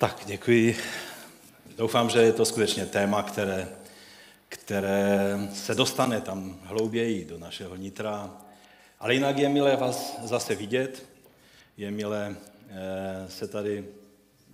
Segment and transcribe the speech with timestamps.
[0.00, 0.76] Tak, děkuji.
[1.76, 3.68] Doufám, že je to skutečně téma, které,
[4.48, 8.30] které se dostane tam hlouběji do našeho nitra.
[9.00, 11.06] Ale jinak je milé vás zase vidět,
[11.76, 12.36] je milé
[12.68, 13.84] eh, se tady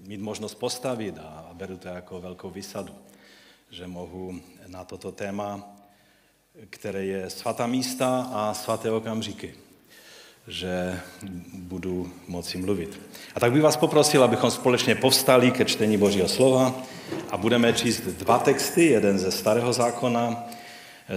[0.01, 2.95] mít možnost postavit a beru to jako velkou vysadu,
[3.71, 5.77] že mohu na toto téma,
[6.71, 9.55] které je svatá místa a svaté okamžiky,
[10.49, 11.01] že
[11.53, 13.01] budu moci mluvit.
[13.35, 16.75] A tak bych vás poprosil, abychom společně povstali ke čtení Božího slova
[17.31, 20.45] a budeme číst dva texty, jeden ze Starého zákona,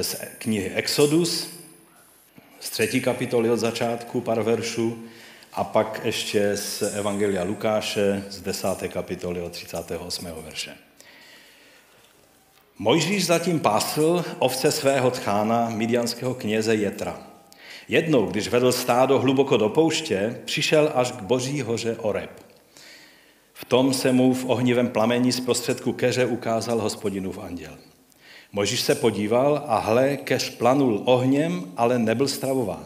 [0.02, 1.49] z knihy Exodus,
[2.59, 4.98] z třetí kapitoly od začátku, pár veršů,
[5.54, 10.27] a pak ještě z Evangelia Lukáše z desáté kapitoly od 38.
[10.43, 10.71] verše.
[12.77, 17.29] Mojžíš zatím pásl ovce svého tchána, midianského kněze Jetra.
[17.89, 22.29] Jednou, když vedl stádo hluboko do pouště, přišel až k boží hoře Oreb.
[23.53, 27.77] V tom se mu v ohnivém plamení z prostředku keře ukázal hospodinův anděl.
[28.51, 32.85] Možíš se podíval a hle, keř planul ohněm, ale nebyl stravován.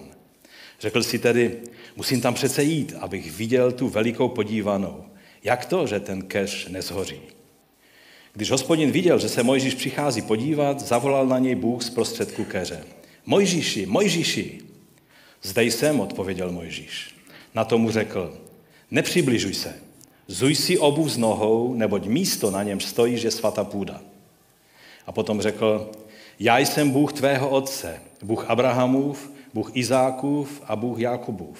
[0.80, 1.58] Řekl si tedy,
[1.96, 5.06] musím tam přece jít, abych viděl tu velikou podívanou.
[5.44, 7.22] Jak to, že ten keř nezhoří?
[8.34, 12.84] Když hospodin viděl, že se Mojžíš přichází podívat, zavolal na něj Bůh z prostředku keře.
[13.26, 14.73] Mojžíši, Mojžíši!
[15.44, 17.16] Zde jsem, odpověděl Mojžíš.
[17.56, 18.38] Na tomu řekl,
[18.92, 19.74] nepřibližuj se,
[20.28, 24.02] zuj si obuv z nohou, neboť místo na něm stojí, že svatá půda.
[25.08, 25.92] A potom řekl,
[26.40, 31.60] já jsem Bůh tvého otce, Bůh Abrahamův, Bůh Izákův a Bůh Jakubův.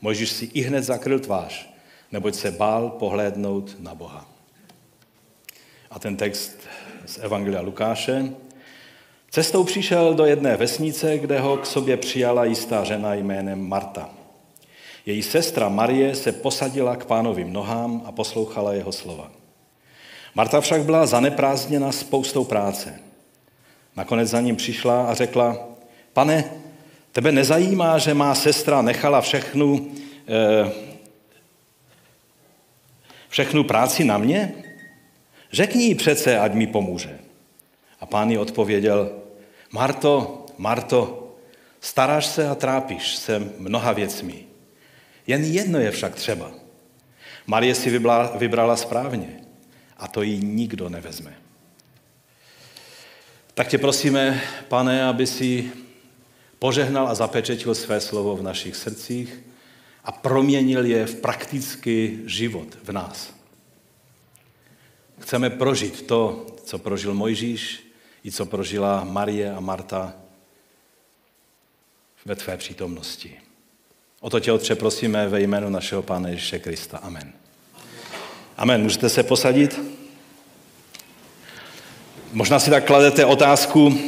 [0.00, 1.68] Mojžíš si i hned zakryl tvář,
[2.12, 4.28] neboť se bál pohlédnout na Boha.
[5.90, 6.58] A ten text
[7.06, 8.32] z Evangelia Lukáše.
[9.34, 14.10] Cestou přišel do jedné vesnice, kde ho k sobě přijala jistá žena jménem Marta.
[15.06, 19.30] Její sestra Marie se posadila k pánovým nohám a poslouchala jeho slova.
[20.34, 23.00] Marta však byla zaneprázdněna spoustou práce.
[23.96, 25.68] Nakonec za ním přišla a řekla,
[26.12, 26.44] pane,
[27.12, 29.90] tebe nezajímá, že má sestra nechala všechnu,
[30.28, 30.72] eh,
[33.28, 34.52] všechnu práci na mě?
[35.52, 37.18] Řekni jí přece, ať mi pomůže.
[38.00, 39.23] A pán jí odpověděl,
[39.74, 41.34] Marto, Marto,
[41.80, 44.46] staráš se a trápíš se mnoha věcmi.
[45.26, 46.50] Jen jedno je však třeba.
[47.46, 49.40] Marie si vybrala, vybrala správně
[49.96, 51.34] a to jí nikdo nevezme.
[53.54, 55.72] Tak tě prosíme, pane, aby si
[56.58, 59.40] požehnal a zapečetil své slovo v našich srdcích
[60.04, 63.34] a proměnil je v praktický život v nás.
[65.18, 67.83] Chceme prožít to, co prožil Mojžíš
[68.24, 70.12] i co prožila Marie a Marta
[72.24, 73.40] ve tvé přítomnosti.
[74.20, 76.98] O to tě, Otče, prosíme ve jménu našeho Pána Ježíše Krista.
[76.98, 77.32] Amen.
[78.56, 78.82] Amen.
[78.82, 79.80] Můžete se posadit?
[82.32, 83.98] Možná si tak kladete otázku,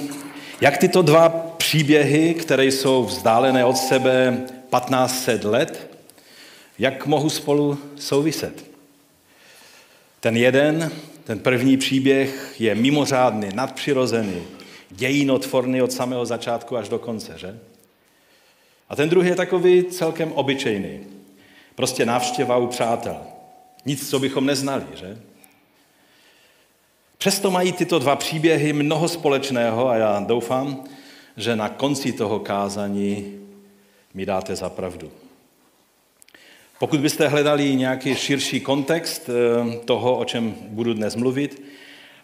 [0.60, 5.98] jak tyto dva příběhy, které jsou vzdálené od sebe 1500 let,
[6.78, 8.64] jak mohou spolu souviset?
[10.20, 10.92] Ten jeden,
[11.26, 14.42] ten první příběh je mimořádný, nadpřirozený,
[14.90, 17.58] dějinotvorný od samého začátku až do konce, že?
[18.88, 21.00] A ten druhý je takový celkem obyčejný.
[21.74, 23.16] Prostě návštěva u přátel.
[23.84, 25.18] Nic, co bychom neznali, že?
[27.18, 30.84] Přesto mají tyto dva příběhy mnoho společného a já doufám,
[31.36, 33.38] že na konci toho kázání
[34.14, 35.10] mi dáte za pravdu.
[36.78, 41.62] Pokud byste hledali nějaký širší kontext eh, toho, o čem budu dnes mluvit,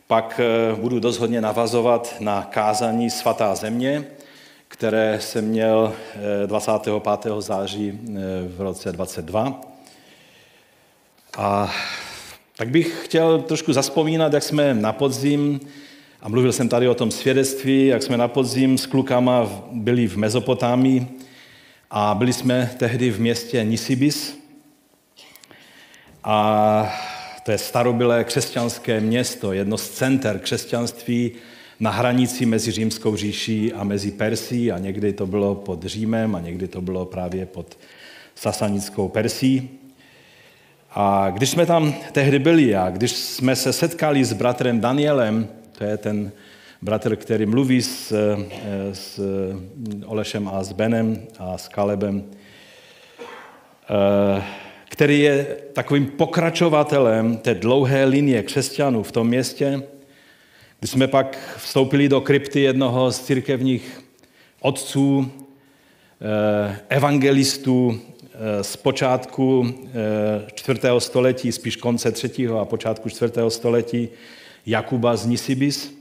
[0.06, 4.04] pak eh, budu dost hodně navazovat na kázání Svatá země,
[4.68, 5.92] které jsem měl
[6.46, 7.26] 25.
[7.26, 8.00] Eh, září
[8.56, 9.60] v roce 22.
[11.38, 11.72] A
[12.56, 15.60] tak bych chtěl trošku zaspomínat, jak jsme na podzim,
[16.22, 20.16] a mluvil jsem tady o tom svědectví, jak jsme na podzim s klukama byli v
[20.16, 21.06] Mezopotámii
[21.90, 24.41] a byli jsme tehdy v městě Nisibis,
[26.24, 26.94] a
[27.42, 31.32] to je starobylé křesťanské město, jedno z center křesťanství
[31.80, 36.40] na hranici mezi Římskou říší a mezi Persí a někdy to bylo pod Římem a
[36.40, 37.78] někdy to bylo právě pod
[38.34, 39.70] sasanickou Persí.
[40.94, 45.48] A když jsme tam tehdy byli a když jsme se setkali s bratrem Danielem,
[45.78, 46.32] to je ten
[46.82, 48.12] bratr, který mluví s,
[48.92, 49.20] s
[50.06, 52.24] Olešem a s Benem a s Kalebem,
[53.90, 54.42] eh,
[54.92, 59.82] který je takovým pokračovatelem té dlouhé linie křesťanů v tom městě.
[60.78, 64.00] Když jsme pak vstoupili do krypty jednoho z církevních
[64.60, 65.30] otců,
[66.20, 68.00] eh, evangelistů
[68.34, 69.74] eh, z počátku
[70.54, 74.08] čtvrtého století, spíš konce třetího a počátku čtvrtého století,
[74.66, 75.94] Jakuba z Nisibis.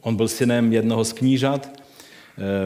[0.00, 1.70] On byl synem jednoho z knížat,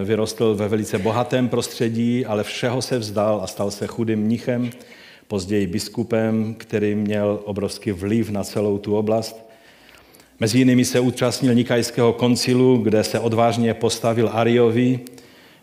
[0.04, 4.70] vyrostl ve velice bohatém prostředí, ale všeho se vzdal a stal se chudým mnichem,
[5.28, 9.52] později biskupem, který měl obrovský vliv na celou tu oblast.
[10.40, 15.00] Mezi jinými se účastnil Nikajského koncilu, kde se odvážně postavil Ariovi.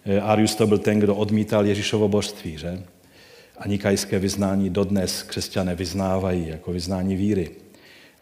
[0.06, 2.84] Eh, Arius to byl ten, kdo odmítal Ježíšovo božství, že?
[3.58, 7.50] A nikajské vyznání dodnes křesťané vyznávají jako vyznání víry.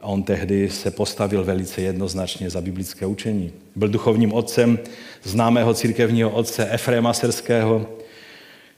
[0.02, 3.52] A on tehdy se postavil velice jednoznačně za biblické učení.
[3.76, 4.80] Byl duchovním otcem
[5.24, 7.86] známého církevního otce Efrema Serského,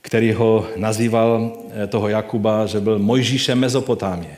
[0.01, 1.51] který ho nazýval
[1.83, 4.37] eh, toho Jakuba, že byl Mojžíšem Mezopotámě.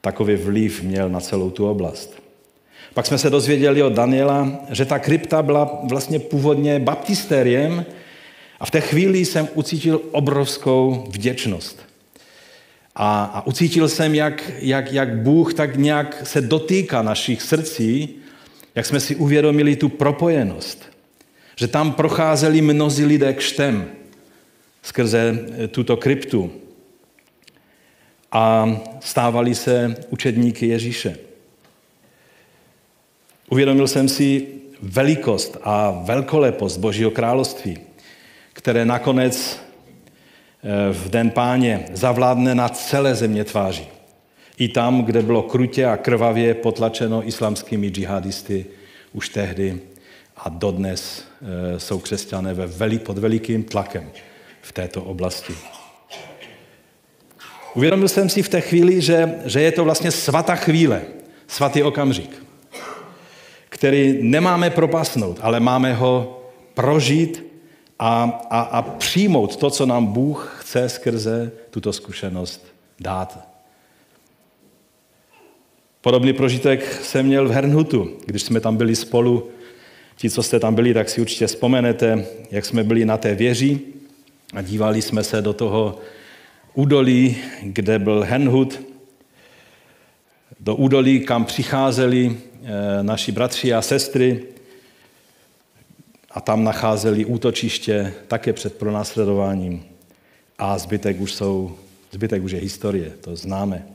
[0.00, 2.22] Takový vliv měl na celou tu oblast.
[2.94, 7.84] Pak jsme se dozvěděli od Daniela, že ta krypta byla vlastně původně baptistériem
[8.60, 11.80] a v té chvíli jsem ucítil obrovskou vděčnost.
[12.94, 18.08] A, a ucítil jsem, jak, jak, jak Bůh tak nějak se dotýká našich srdcí,
[18.74, 20.82] jak jsme si uvědomili tu propojenost.
[21.56, 23.88] Že tam procházeli mnozí lidé kštem
[24.86, 25.38] skrze
[25.70, 26.52] tuto kryptu
[28.32, 31.18] a stávali se učedníky Ježíše.
[33.50, 34.46] Uvědomil jsem si
[34.82, 37.78] velikost a velkolepost Božího království,
[38.52, 43.86] které nakonec eh, v den páně zavládne na celé země tváří.
[44.58, 48.66] I tam, kde bylo krutě a krvavě potlačeno islamskými džihadisty
[49.12, 49.80] už tehdy
[50.36, 54.10] a dodnes eh, jsou křesťané ve veli, pod velikým tlakem
[54.66, 55.54] v této oblasti.
[57.74, 61.02] Uvědomil jsem si v té chvíli, že, že je to vlastně svatá chvíle,
[61.46, 62.46] svatý okamžik
[63.76, 66.42] který nemáme propasnout, ale máme ho
[66.74, 67.44] prožít
[67.98, 72.66] a, a, a přijmout to, co nám Bůh chce skrze tuto zkušenost
[73.00, 73.48] dát.
[76.00, 79.48] Podobný prožitek jsem měl v Hernhutu, když jsme tam byli spolu.
[80.16, 83.80] Ti, co jste tam byli, tak si určitě vzpomenete, jak jsme byli na té věži
[84.54, 85.98] a dívali jsme se do toho
[86.74, 88.80] údolí, kde byl Hernhut,
[90.60, 92.36] do údolí, kam přicházeli
[92.68, 94.44] Eh, naši bratři a sestry
[96.30, 99.84] a tam nacházeli útočiště také před pronásledováním.
[100.58, 101.78] A zbytek už, jsou,
[102.10, 103.86] zbytek už je historie, to známe.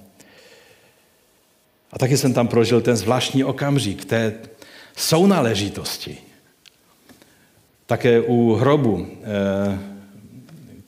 [1.92, 4.34] A taky jsem tam prožil ten zvláštní okamžik té
[4.96, 6.18] sounáležitosti.
[7.86, 9.08] Také u hrobu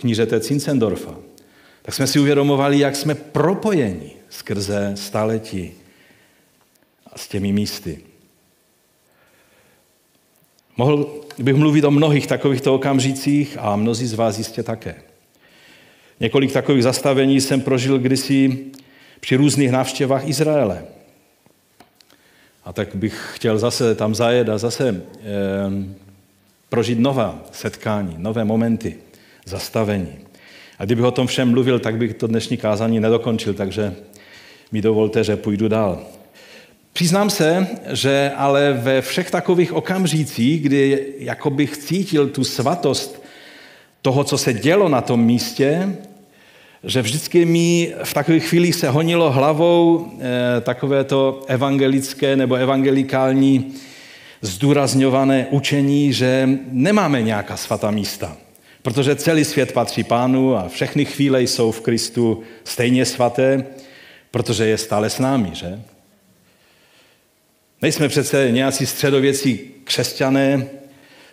[0.03, 1.15] knířete Cincendorfa.
[1.81, 5.71] Tak jsme si uvědomovali, jak jsme propojeni skrze staletí
[7.07, 7.99] a s těmi místy.
[10.77, 14.95] Mohl bych mluvit o mnohých takovýchto okamžicích a mnozí z vás jistě také.
[16.19, 18.59] Několik takových zastavení jsem prožil kdysi
[19.19, 20.85] při různých návštěvách Izraele.
[22.63, 25.01] A tak bych chtěl zase tam zajet a zase e,
[26.69, 29.02] prožít nová setkání, nové momenty,
[29.45, 30.13] zastavení.
[30.79, 33.95] A kdybych o tom všem mluvil, tak bych to dnešní kázání nedokončil, takže
[34.71, 35.99] mi dovolte, že půjdu dál.
[36.93, 43.23] Přiznám se, že ale ve všech takových okamžicích, kdy jako bych cítil tu svatost
[44.01, 45.95] toho, co se dělo na tom místě,
[46.83, 53.73] že vždycky mi v takových chvílích se honilo hlavou eh, takové to evangelické nebo evangelikální
[54.41, 58.37] zdůrazňované učení, že nemáme nějaká svatá místa,
[58.83, 63.65] protože celý svět patří pánu a všechny chvíle jsou v Kristu stejně svaté,
[64.31, 65.81] protože je stále s námi, že?
[67.81, 70.67] Nejsme přece nějací středověcí křesťané,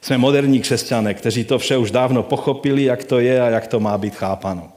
[0.00, 3.80] jsme moderní křesťané, kteří to vše už dávno pochopili, jak to je a jak to
[3.80, 4.72] má být chápano.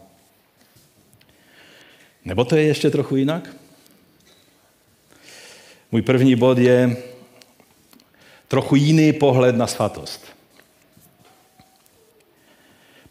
[2.26, 3.56] Nebo to je ještě trochu jinak?
[5.92, 6.98] Můj první bod je
[8.48, 10.33] trochu jiný pohled na svatost.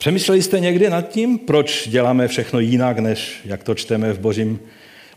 [0.02, 4.60] Přemýšleli jste někdy nad tím, proč děláme všechno jinak, než jak to čteme v božím,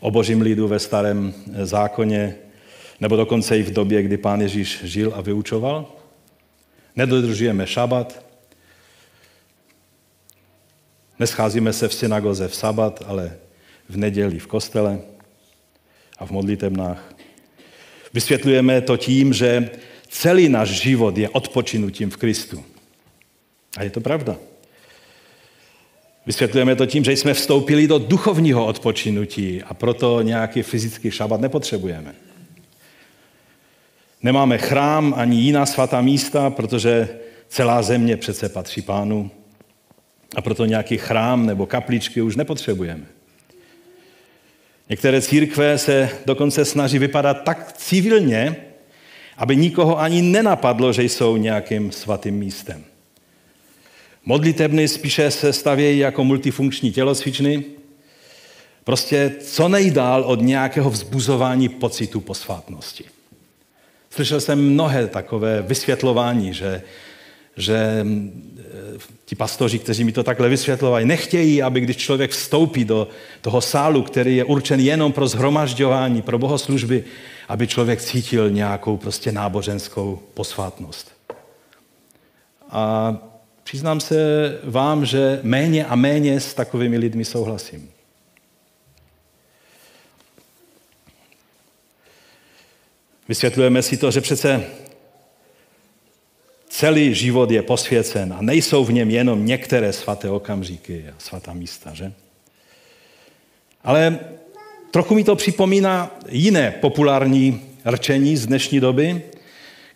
[0.00, 2.34] o božím lidu ve starém zákoně,
[3.00, 5.92] nebo dokonce i v době, kdy pán Ježíš žil a vyučoval.
[6.96, 8.26] Nedodržujeme šabat,
[11.18, 13.36] nescházíme se v synagoze v sabat, ale
[13.88, 15.00] v neděli v kostele
[16.18, 17.14] a v modlitebnách.
[18.14, 19.70] Vysvětlujeme to tím, že
[20.08, 22.64] celý náš život je odpočinutím v Kristu.
[23.76, 24.36] A je to pravda.
[26.26, 32.14] Vysvětlujeme to tím, že jsme vstoupili do duchovního odpočinutí a proto nějaký fyzický šabat nepotřebujeme.
[34.22, 37.08] Nemáme chrám ani jiná svatá místa, protože
[37.48, 39.30] celá země přece patří pánu.
[40.36, 43.06] A proto nějaký chrám nebo kapličky už nepotřebujeme.
[44.88, 48.56] Některé církve se dokonce snaží vypadat tak civilně,
[49.36, 52.84] aby nikoho ani nenapadlo, že jsou nějakým svatým místem.
[54.28, 57.64] Modlitebny spíše se stavějí jako multifunkční tělocvičny,
[58.84, 63.04] prostě co nejdál od nějakého vzbuzování pocitu posvátnosti.
[64.10, 66.82] Slyšel jsem mnohé takové vysvětlování, že,
[67.56, 73.08] že eh, ti pastoři, kteří mi to takhle vysvětlovali, nechtějí, aby když člověk vstoupí do
[73.40, 77.04] toho sálu, který je určen jenom pro zhromažďování, pro bohoslužby,
[77.48, 81.12] aby člověk cítil nějakou prostě náboženskou posvátnost.
[82.70, 83.14] A
[83.66, 84.16] přiznám se
[84.64, 87.90] vám, že méně a méně s takovými lidmi souhlasím.
[93.28, 94.64] Vysvětlujeme si to, že přece
[96.68, 101.94] celý život je posvěcen a nejsou v něm jenom některé svaté okamžiky a svatá místa,
[101.94, 102.12] že?
[103.84, 104.18] Ale
[104.90, 109.22] trochu mi to připomíná jiné populární rčení z dnešní doby,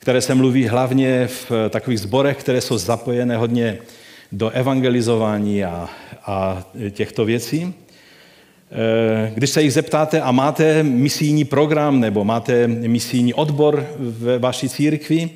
[0.00, 3.78] které se mluví hlavně v takových zborech, které jsou zapojené hodně
[4.32, 5.88] do evangelizování a,
[6.26, 7.74] a těchto věcí.
[8.72, 14.68] Eh, když se jich zeptáte a máte misijní program nebo máte misijní odbor ve vaší
[14.68, 15.30] církvi,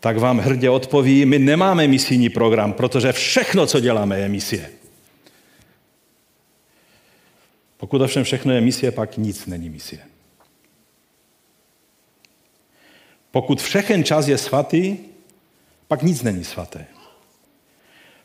[0.00, 4.70] tak vám hrdě odpoví, my nemáme misijní program, protože všechno, co děláme, je misie.
[7.76, 10.11] Pokud ovšem všechno je misie, pak nic není misie.
[13.32, 14.96] Pokud všechen čas je svatý,
[15.88, 16.86] pak nic není svaté.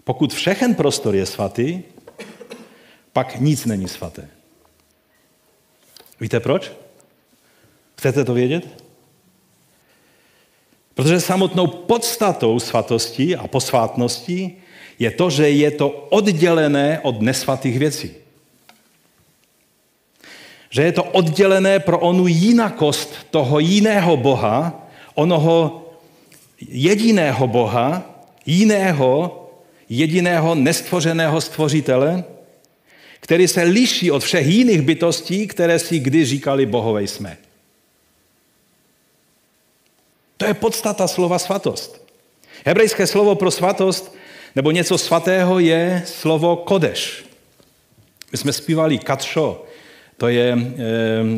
[0.04, 1.82] Pokud všechen prostor je svatý,
[3.14, 4.30] pak nic není svaté.
[6.20, 6.72] Víte proč?
[7.98, 8.84] Chcete to vědět?
[10.94, 14.58] Protože samotnou podstatou svatosti a posvátnosti
[15.00, 18.12] je to, že je to oddělené od nesvatých věcí.
[20.70, 24.87] Že je to oddělené pro onu jinakost toho jiného Boha,
[25.18, 25.86] onoho
[26.62, 28.06] jediného Boha,
[28.46, 29.34] jiného,
[29.90, 32.24] jediného nestvořeného stvořitele,
[33.20, 37.38] který se liší od všech jiných bytostí, které si kdy říkali bohové jsme.
[40.38, 42.02] To je podstata slova svatost.
[42.66, 44.16] Hebrejské slovo pro svatost
[44.56, 47.26] nebo něco svatého je slovo kodeš.
[48.32, 49.66] My jsme zpívali katšo,
[50.18, 50.58] to je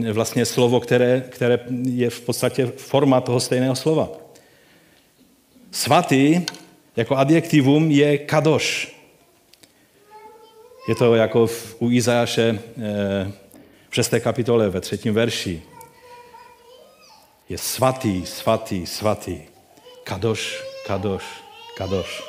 [0.07, 4.09] e, vlastně slovo, které, které je v podstatě forma toho stejného slova.
[5.71, 6.41] Svatý
[6.95, 8.95] jako adjektivum je kadoš.
[10.89, 12.59] Je to jako v, u Izajaše
[13.89, 14.13] v 6.
[14.19, 15.61] kapitole ve třetím verši
[17.49, 19.41] je svatý, svatý, svatý.
[20.03, 21.23] Kadoš, kadoš,
[21.77, 22.23] kadoš.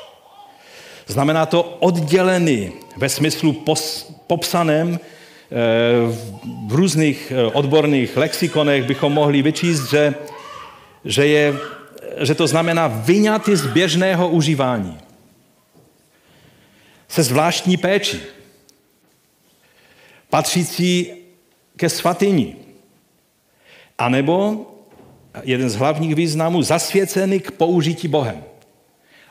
[1.07, 5.20] Znamená to oddělený ve smyslu pos, popsaném eh,
[6.67, 10.15] v různých eh, odborných lexikonech bychom mohli vyčíst, že,
[11.05, 11.53] že, je,
[12.21, 14.97] že to znamená vyňatý z běžného užívání.
[17.07, 18.19] Se zvláštní péči.
[20.29, 21.07] Patřící
[21.77, 22.55] ke svatyni.
[23.97, 24.65] A nebo
[25.43, 28.43] jeden z hlavních významů, zasvěcený k použití Bohem.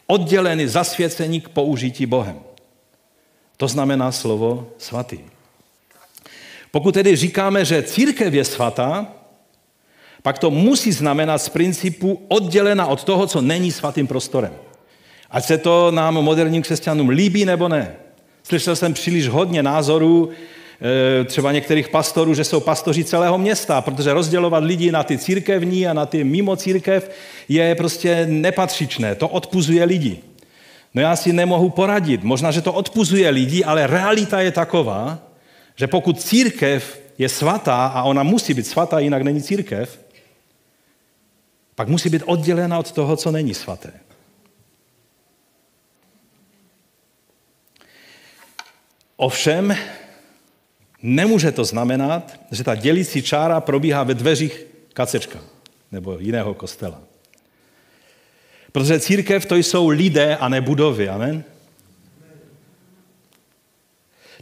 [0.06, 2.40] Oddělený zasvěcení k použití Bohem.
[3.56, 5.39] To znamená slovo svatý.
[6.70, 9.06] Pokud tedy říkáme, že církev je svatá,
[10.22, 14.52] pak to musí znamenat z principu oddělena od toho, co není svatým prostorem.
[15.30, 17.94] Ať se to nám moderním křesťanům líbí nebo ne.
[18.42, 20.30] Slyšel jsem příliš hodně názorů,
[20.82, 25.86] Eh, třeba některých pastorů, že jsou pastoři celého města, protože rozdělovat lidi na ty církevní
[25.86, 27.10] a na ty mimo církev
[27.48, 29.14] je prostě nepatřičné.
[29.14, 30.18] To odpuzuje lidi.
[30.94, 32.24] No já si nemohu poradit.
[32.24, 35.18] Možná, že to odpuzuje lidi, ale realita je taková,
[35.76, 40.00] že pokud církev je svatá a ona musí být svatá, jinak není církev,
[41.74, 43.92] pak musí být oddělena od toho, co není svaté.
[49.16, 49.76] Ovšem,
[51.02, 55.38] Nemůže to znamenat, že ta dělící čára probíhá ve dveřích kacečka
[55.92, 57.00] nebo jiného kostela.
[58.72, 61.44] Protože církev to jsou lidé a ne budovy, amen?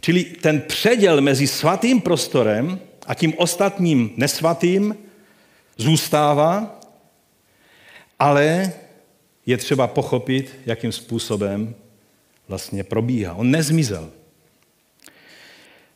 [0.01, 4.95] Čili ten předěl mezi svatým prostorem a tím ostatním nesvatým
[5.77, 6.79] zůstává,
[8.19, 8.73] ale
[9.45, 11.75] je třeba pochopit, jakým způsobem
[12.47, 13.33] vlastně probíhá.
[13.33, 14.09] On nezmizel.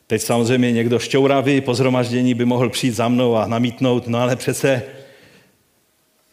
[0.07, 4.36] Teď samozřejmě někdo šťouravý po zhromaždění by mohl přijít za mnou a namítnout, no ale
[4.36, 4.83] přece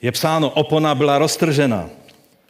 [0.02, 1.90] je psáno, opona byla roztržena.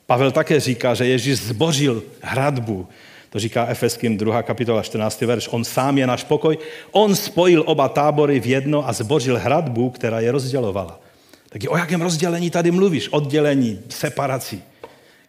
[0.06, 2.88] Pavel také říká, že Ježíš zbořil hradbu,
[3.30, 4.42] To říká Efeským 2.
[4.42, 5.20] kapitola 14.
[5.20, 5.49] verš.
[5.50, 6.58] On sám je náš pokoj.
[6.90, 11.00] On spojil oba tábory v jedno a zbořil hradbu, která je rozdělovala.
[11.49, 13.08] Tak o jakém rozdělení tady mluvíš?
[13.08, 14.62] Oddělení, separací.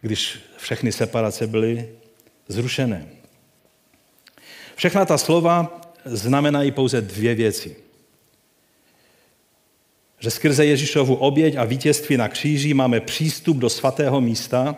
[0.01, 1.89] Když všechny separace byly
[2.47, 3.07] zrušené.
[4.75, 7.75] Všechna ta slova znamenají pouze dvě věci.
[10.19, 14.75] Že skrze Ježíšovu oběť a vítězství na kříži máme přístup do svatého místa,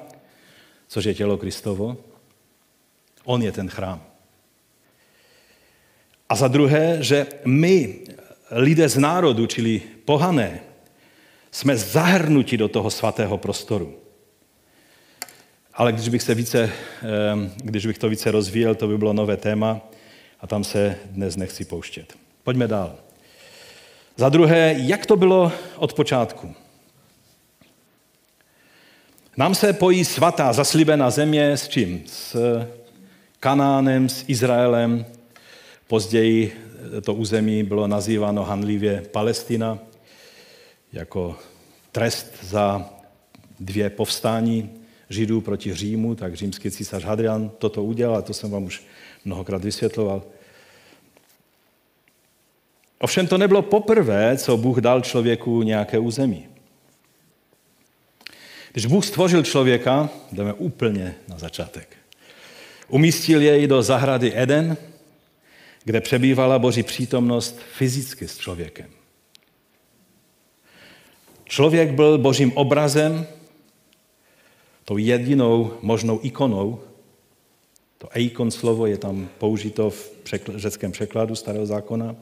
[0.88, 1.98] což je tělo Kristovo.
[3.24, 4.04] On je ten chrám.
[6.30, 8.00] A za druhé, že my,
[8.52, 10.60] lidé z národu, čili pohané,
[11.52, 13.98] jsme zahrnuti do toho svatého prostoru.
[15.74, 16.72] Ale když bych, se více,
[17.58, 19.82] když bych to více rozvíjel, to by bylo nové téma
[20.42, 22.14] a tam se dnes nechci pouštět.
[22.44, 22.96] Pojďme dál.
[24.16, 26.56] Za druhé, jak to bylo od počátku?
[29.38, 32.04] Nám se pojí svatá zaslíbená země s čím?
[32.06, 32.36] S
[33.44, 35.06] Kanánem, s Izraelem.
[35.88, 36.54] Později
[37.06, 39.80] to území bylo nazýváno hanlivě Palestina
[40.94, 41.36] jako
[41.92, 42.90] trest za
[43.60, 44.70] dvě povstání
[45.10, 48.84] Židů proti Římu, tak římský císař Hadrian toto udělal, to jsem vám už
[49.26, 50.24] mnohokrát vysvětloval.
[53.00, 56.48] Ovšem to nebylo poprvé, co Bůh dal člověku nějaké území.
[58.72, 62.03] Když Bůh stvořil člověka, jdeme úplně na začátek.
[62.88, 64.78] Umístil jej do zahrady Eden,
[65.84, 68.90] kde přebývala Boží přítomnost fyzicky s člověkem.
[71.46, 73.28] Člověk byl Božím obrazem,
[74.86, 76.80] tou jedinou možnou ikonou.
[77.98, 80.12] To eikon slovo je tam použito v
[80.56, 82.16] řeckém překladu starého zákona.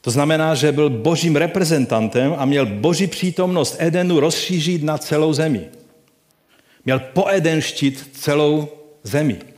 [0.00, 5.68] To znamená, že byl božím reprezentantem a měl boží přítomnost Edenu rozšířit na celou zemi.
[6.84, 8.68] Měl poedenštit celou
[9.02, 9.49] zemi.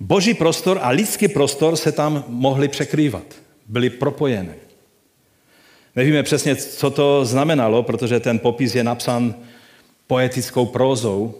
[0.00, 3.24] Boží prostor a lidský prostor se tam mohli překrývat.
[3.66, 4.54] Byly propojené.
[5.96, 9.34] Nevíme přesně, co to znamenalo, protože ten popis je napsán
[10.06, 11.34] poetickou prózou,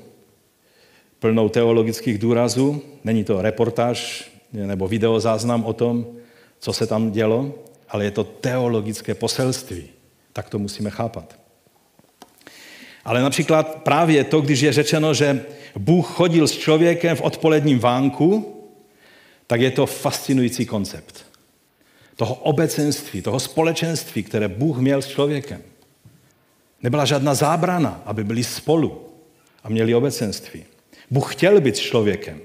[1.19, 2.83] plnou teologických důrazů.
[3.05, 6.07] Není to reportáž nebo videozáznam o tom,
[6.59, 7.55] co se tam dělo,
[7.89, 9.85] ale je to teologické poselství.
[10.33, 11.48] Tak to musíme chápat.
[13.09, 15.45] Ale například právě to, když je řečeno, že
[15.79, 18.57] Bůh chodil s člověkem v odpoledním vánku,
[19.47, 21.27] tak je to fascinující koncept.
[22.17, 25.63] Toho obecenství, toho společenství, které Bůh měl s člověkem.
[26.83, 29.09] Nebyla žádná zábrana, aby byli spolu
[29.65, 30.65] a měli obecenství.
[31.11, 32.41] Bůh chtěl být s člověkem,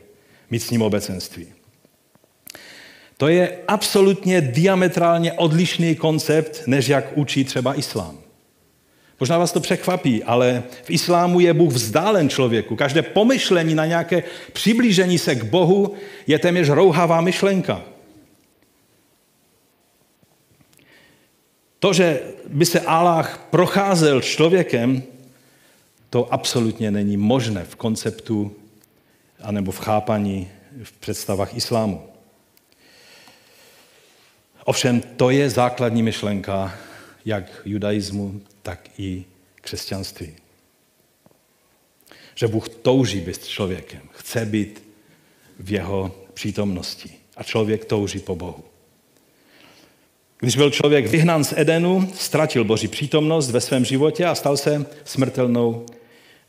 [0.50, 1.48] mít s ním obecenství.
[3.18, 8.23] To je absolutně diametrálně odlišný koncept, než jak učí třeba islám.
[9.20, 12.76] Možná vás to překvapí, ale v islámu je Bůh vzdálen člověku.
[12.76, 14.24] Každé pomyšlení na nějaké
[14.54, 15.94] přiblížení se k Bohu
[16.28, 17.82] je téměř rouhavá myšlenka.
[21.80, 25.04] To, že by se Allah procházel člověkem,
[26.10, 28.56] to absolutně není možné v konceptu
[29.42, 30.50] anebo v chápaní,
[30.84, 32.02] v představách islámu.
[34.66, 36.74] Ovšem to je základní myšlenka
[37.26, 39.26] jak judaismu, tak i
[39.62, 40.34] křesťanství.
[42.36, 44.84] Že Bůh touží být člověkem, chce být
[45.60, 48.64] v jeho přítomnosti a člověk touží po Bohu.
[50.40, 54.86] Když byl člověk vyhnán z Edenu, ztratil Boží přítomnost ve svém životě a stal se
[55.04, 55.86] smrtelnou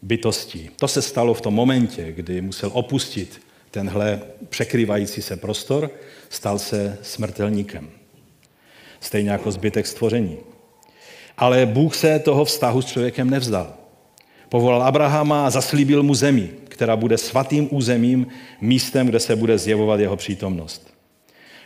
[0.03, 0.71] bytostí.
[0.77, 5.91] To se stalo v tom momentě, kdy musel opustit tenhle překrývající se prostor,
[6.31, 7.91] stal se smrtelníkem.
[9.01, 10.39] Stejně jako zbytek stvoření.
[11.39, 13.75] Ale Bůh se toho vztahu s člověkem nevzdal.
[14.49, 18.27] Povolal Abrahama a zaslíbil mu zemi, která bude svatým územím,
[18.61, 20.95] místem, kde se bude zjevovat jeho přítomnost.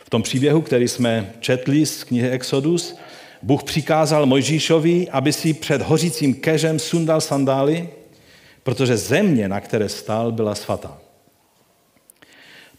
[0.04, 2.96] V tom příběhu, který jsme četli z knihy Exodus,
[3.42, 7.88] Bůh přikázal Mojžíšovi, aby si před hořícím keřem sundal sandály,
[8.62, 10.98] protože země, na které stál, byla svatá.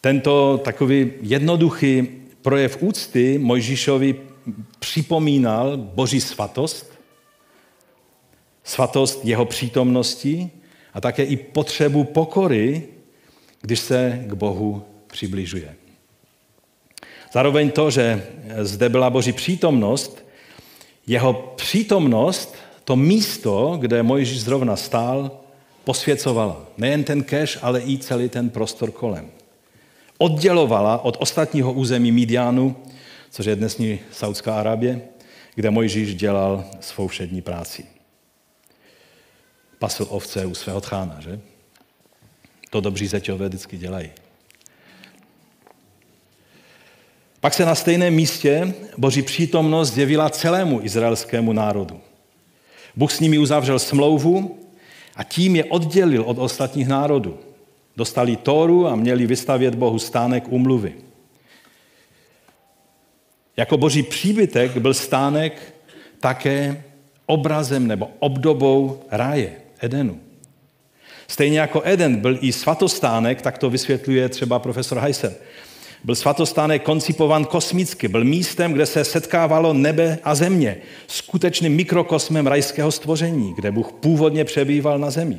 [0.02, 2.08] Tento takový jednoduchý
[2.42, 4.16] projev úcty Mojžíšovi
[4.80, 6.92] připomínal boží svatost,
[8.64, 10.50] svatost jeho přítomnosti
[10.94, 12.84] a také i potřebu pokory,
[13.62, 15.76] když se k Bohu přibližuje.
[17.34, 18.28] Zároveň to, že
[18.62, 20.26] zde byla boží přítomnost,
[21.08, 25.32] jeho přítomnost, to místo, kde Mojžíš zrovna stál,
[25.84, 26.66] posvěcovala.
[26.78, 29.32] Nejen ten keš, ale i celý ten prostor kolem.
[30.18, 32.76] Oddělovala od ostatního území Midianu
[33.30, 35.02] což je dnesní Saudská Arábie,
[35.56, 37.86] kde Mojžíš dělal svou všední práci.
[39.80, 41.40] Pasil ovce u svého tchána, že?
[42.70, 44.10] To dobří zeťové vždycky dělají.
[47.40, 52.02] Pak se na stejném místě Boží přítomnost zjevila celému izraelskému národu.
[52.96, 54.60] Bůh s nimi uzavřel smlouvu
[55.16, 57.40] a tím je oddělil od ostatních národů.
[57.96, 61.09] Dostali Tóru a měli vystavět Bohu stánek umluvy.
[63.60, 65.74] Jako boží příbytek byl stánek
[66.20, 66.84] také
[67.26, 70.20] obrazem nebo obdobou ráje, Edenu.
[71.28, 75.34] Stejně jako Eden byl i svatostánek, tak to vysvětluje třeba profesor Heiser.
[76.04, 82.92] Byl svatostánek koncipovan kosmicky, byl místem, kde se setkávalo nebe a země, skutečným mikrokosmem rajského
[82.92, 85.38] stvoření, kde Bůh původně přebýval na zemi.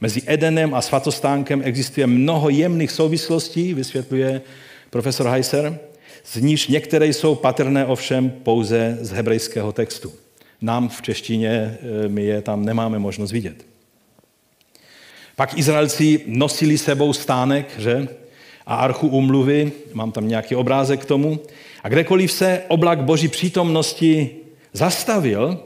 [0.00, 4.40] Mezi Edenem a svatostánkem existuje mnoho jemných souvislostí, vysvětluje
[4.90, 5.78] profesor Heiser,
[6.26, 10.12] z níž některé jsou patrné ovšem pouze z hebrejského textu.
[10.60, 13.66] Nám v češtině eh, my je tam nemáme možnost vidět.
[15.36, 18.08] Pak Izraelci nosili sebou stánek, že?
[18.66, 21.40] A archu umluvy, mám tam nějaký obrázek k tomu.
[21.82, 24.30] A kdekoliv se oblak boží přítomnosti
[24.72, 25.60] zastavil,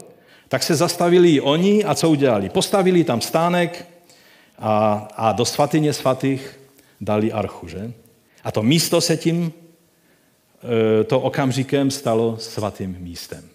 [0.49, 2.49] tak se zastavili i oni a co udělali?
[2.49, 3.87] Postavili tam stánek
[4.59, 6.61] a, a do svatyně svatých
[7.01, 7.93] dali archu, že?
[8.45, 9.70] A to místo se tím e,
[11.07, 13.49] to okamžikem stalo svatým místem.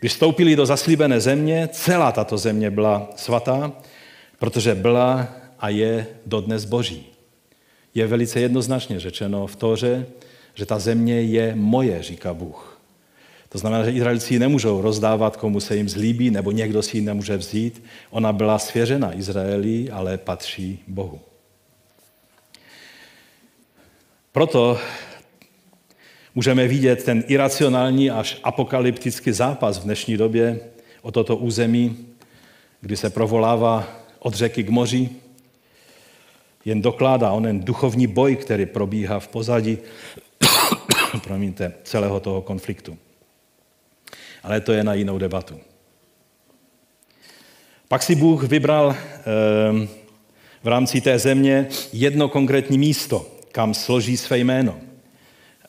[0.00, 3.72] Když vstoupili do zaslíbené země, celá tato země byla svatá,
[4.38, 7.06] protože byla a je dodnes boží.
[7.94, 10.06] Je velice jednoznačně řečeno v Tóře,
[10.54, 12.80] že ta země je moje, říká Bůh.
[13.48, 17.36] To znamená, že Izraelci nemůžou rozdávat, komu se jim zlíbí, nebo někdo si ji nemůže
[17.36, 17.84] vzít.
[18.10, 21.20] Ona byla svěřena Izraeli, ale patří Bohu.
[24.32, 24.78] Proto
[26.38, 30.60] můžeme vidět ten iracionální až apokalyptický zápas v dnešní době
[31.02, 32.06] o toto území,
[32.80, 35.08] kdy se provolává od řeky k moři,
[36.64, 39.78] jen dokládá onen duchovní boj, který probíhá v pozadí
[41.22, 42.98] promiňte, celého toho konfliktu.
[44.42, 45.58] Ale to je na jinou debatu.
[47.88, 49.88] Pak si Bůh vybral ehm,
[50.62, 54.87] v rámci té země jedno konkrétní místo, kam složí své jméno.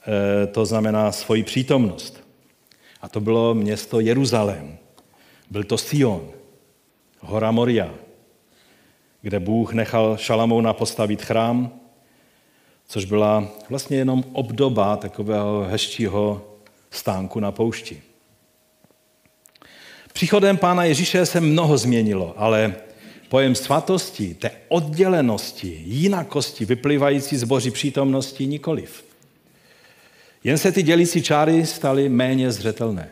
[0.10, 2.24] E, to znamená svoji přítomnost.
[3.02, 4.78] A to bylo město Jeruzalém.
[5.50, 6.30] Byl to Sion,
[7.20, 7.94] hora Moria,
[9.22, 11.72] kde Bůh nechal Šalamouna postavit chrám,
[12.88, 16.46] což byla vlastně jenom obdoba takového hezčího
[16.92, 18.02] stánku na poušti.
[20.14, 22.76] Příchodem Pána Ježíše se mnoho změnilo, ale
[23.30, 29.09] pojem svatosti, té oddělenosti, jinakosti vyplývající z boží přítomnosti nikoliv.
[30.44, 33.10] Jen se ty dělící čáry staly méně zřetelné.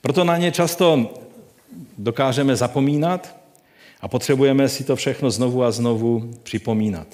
[0.00, 1.14] Proto na ně často
[1.98, 3.36] dokážeme zapomínat
[4.00, 7.06] a potřebujeme si to všechno znovu a znovu připomínat.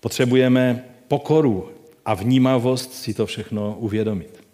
[0.00, 1.70] Potřebujeme pokoru
[2.04, 4.44] a vnímavost si to všechno uvědomit.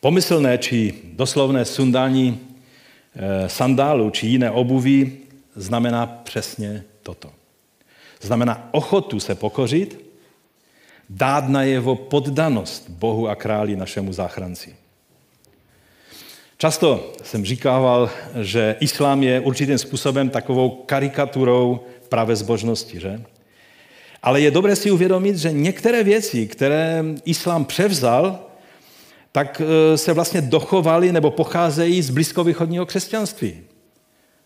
[0.00, 2.40] Pomyslné či doslovné sundání
[3.14, 5.18] eh, sandálu či jiné obuví
[5.56, 7.32] znamená přesně toto.
[8.20, 10.05] Znamená ochotu se pokořit,
[11.10, 14.74] dát na jeho poddanost Bohu a králi našemu záchranci.
[16.58, 23.22] Často jsem říkával, že islám je určitým způsobem takovou karikaturou pravé zbožnosti, že?
[24.22, 28.38] Ale je dobré si uvědomit, že některé věci, které islám převzal,
[29.32, 33.60] tak e, se vlastně dochovaly nebo pocházejí z blízkovýchodního křesťanství.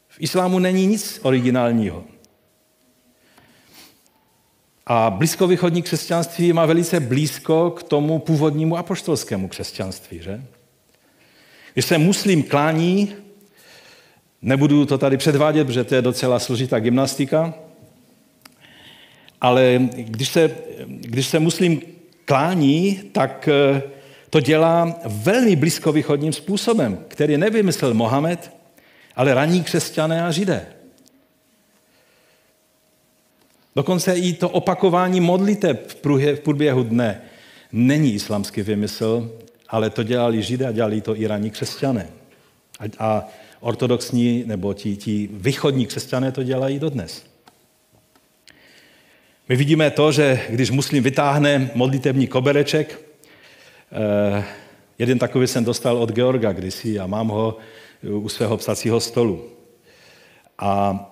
[0.09, 2.05] V islámu není nic originálního.
[4.93, 10.43] A blízkovýchodní křesťanství má velice blízko k tomu původnímu apoštolskému křesťanství, že?
[11.75, 13.13] Když se muslim klání,
[14.43, 17.55] nebudu to tady předvádět, protože to je docela složitá gymnastika,
[19.41, 20.51] ale když se,
[20.87, 21.83] když se muslim
[22.25, 23.83] klání, tak eh,
[24.31, 28.53] to dělá velmi blízkovýchodním způsobem, který nevymyslel Mohamed,
[29.17, 30.67] ale raní křesťané a židé.
[33.77, 37.23] Dokonce i to opakování modliteb v průběhu dne
[37.73, 39.33] není islamský vymysl,
[39.69, 42.09] ale to dělali židé a dělali to i křesťané.
[42.79, 43.29] A, a
[43.61, 47.25] ortodoxní nebo ti, ti východní křesťané to dělají dodnes.
[49.49, 53.01] My vidíme to, že když muslim vytáhne modlitební kobereček,
[53.93, 54.45] eh,
[54.99, 57.57] jeden takový jsem dostal od Georga kdysi a mám ho
[58.03, 59.51] u svého psacího stolu.
[60.59, 61.07] A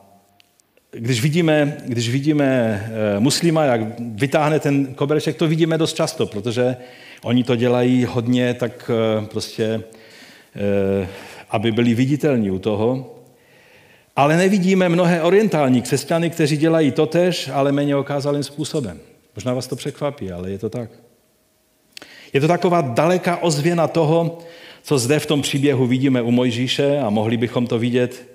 [0.90, 2.46] když vidíme, když vidíme
[3.16, 6.76] eh, muslima, jak vytáhne ten kobereček, to vidíme dost často, protože
[7.22, 9.82] oni to dělají hodně tak eh, prostě,
[10.56, 11.08] eh,
[11.50, 13.14] aby byli viditelní u toho.
[14.16, 18.98] Ale nevidíme mnohé orientální křesťany, kteří dělají totež, ale méně okázalým způsobem.
[19.36, 20.90] Možná vás to překvapí, ale je to tak.
[22.32, 24.38] Je to taková daleká ozvěna toho,
[24.82, 28.28] co zde v tom příběhu vidíme u Mojžíše a mohli bychom to vidět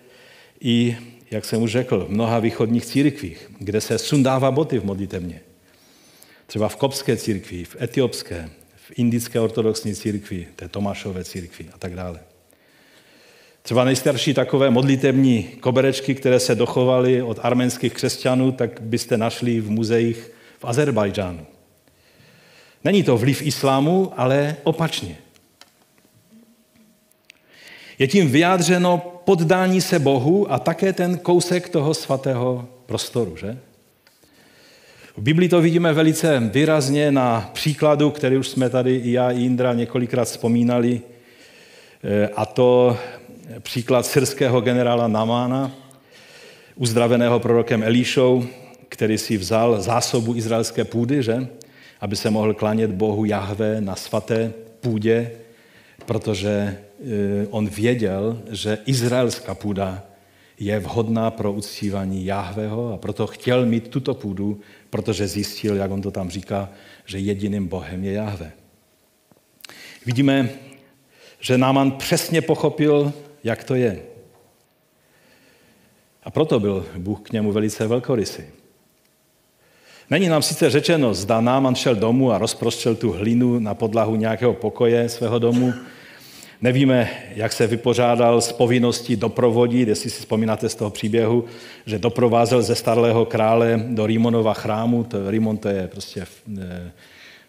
[0.61, 0.97] i,
[1.33, 5.41] jak jsem už řekl, v mnoha východních církvích, kde se sundává boty v modlitevně.
[6.47, 11.95] Třeba v kopské církvi, v etiopské, v indické ortodoxní církvi, té Tomášové církvi a tak
[11.95, 12.19] dále.
[13.61, 19.71] Třeba nejstarší takové modlitební koberečky, které se dochovaly od arménských křesťanů, tak byste našli v
[19.71, 21.45] muzeích v Azerbajdžánu.
[22.83, 25.17] Není to vliv islámu, ale opačně.
[27.99, 33.57] Je tím vyjádřeno poddání se Bohu a také ten kousek toho svatého prostoru, že?
[35.17, 39.43] V Biblii to vidíme velice výrazně na příkladu, který už jsme tady i já, i
[39.43, 41.01] Indra několikrát vzpomínali,
[42.03, 42.97] e, a to
[43.59, 45.71] příklad syrského generála Namána,
[46.75, 48.45] uzdraveného prorokem Elíšou,
[48.89, 51.47] který si vzal zásobu izraelské půdy, že?
[52.01, 55.31] aby se mohl klanět Bohu Jahve na svaté půdě,
[56.05, 56.77] protože
[57.49, 60.03] on věděl, že izraelská půda
[60.59, 66.01] je vhodná pro uctívání Jahveho a proto chtěl mít tuto půdu, protože zjistil, jak on
[66.01, 66.69] to tam říká,
[67.05, 68.51] že jediným Bohem je Jahve.
[70.05, 70.49] Vidíme,
[71.39, 73.13] že Náman přesně pochopil,
[73.43, 74.01] jak to je.
[76.23, 78.43] A proto byl Bůh k němu velice velkorysý.
[80.09, 84.53] Není nám sice řečeno, zda Náman šel domů a rozprostřel tu hlinu na podlahu nějakého
[84.53, 85.73] pokoje svého domu.
[86.63, 91.45] Nevíme, jak se vypořádal s povinností doprovodit, jestli si vzpomínáte z toho příběhu,
[91.85, 95.03] že doprovázel ze starého krále do Rimonova chrámu.
[95.03, 96.91] To, Rimon to je prostě eh,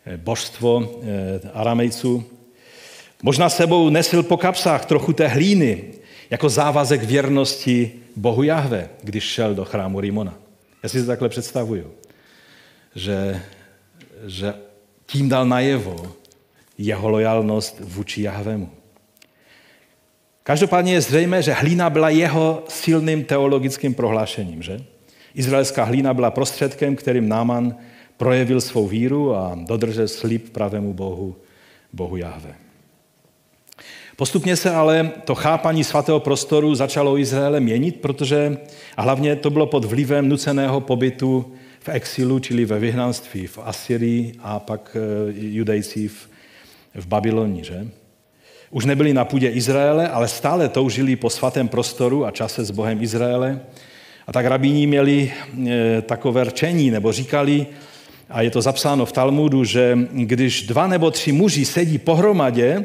[0.07, 2.25] eh, božstvo eh, aramejců.
[3.23, 5.85] Možná sebou nesil po kapsách trochu té hlíny,
[6.31, 10.35] jako závazek věrnosti Bohu Jahve, když šel do chrámu Rimona.
[10.83, 11.91] Já si to takhle představuju
[12.95, 13.43] že,
[14.27, 14.55] že
[15.07, 16.13] tím dal najevo
[16.79, 18.84] jeho lojalnost vůči Jahvemu.
[20.47, 24.63] Každopádně je zřejmé, že hlína byla jeho silným teologickým prohlášením.
[24.63, 24.81] Že?
[25.35, 27.75] Izraelská hlína byla prostředkem, kterým Náman
[28.17, 31.37] projevil svou víru a dodržel slib pravému Bohu,
[31.93, 32.55] Bohu Jahve.
[34.17, 38.59] Postupně se ale to chápání svatého prostoru začalo Izraele měnit, protože
[38.97, 44.33] a hlavně to bylo pod vlivem nuceného pobytu v exilu, čili ve vyhnanství v Asyrii
[44.41, 46.29] a pak eh, judejcí v,
[46.95, 47.65] v Babyloni.
[47.65, 47.89] Že?
[48.75, 53.03] Už nebyli na půdě Izraele, ale stále toužili po svatém prostoru a čase s Bohem
[53.03, 53.61] Izraele.
[54.27, 55.33] A tak rabíni měli
[55.67, 57.67] e, takové rčení, nebo říkali,
[58.31, 62.85] a je to zapsáno v Talmudu, že když dva nebo tři muži sedí pohromadě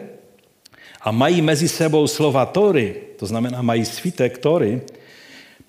[1.01, 4.81] a mají mezi sebou slova Tory, to znamená mají svitek Tory,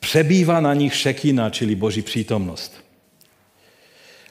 [0.00, 2.84] přebývá na nich šekina, čili boží přítomnost.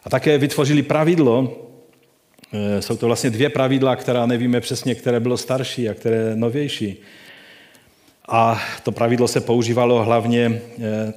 [0.03, 1.68] A také vytvořili pravidlo,
[2.79, 6.97] jsou to vlastně dvě pravidla, která nevíme přesně, které bylo starší a které novější.
[8.27, 11.13] A to pravidlo se používalo hlavně eh,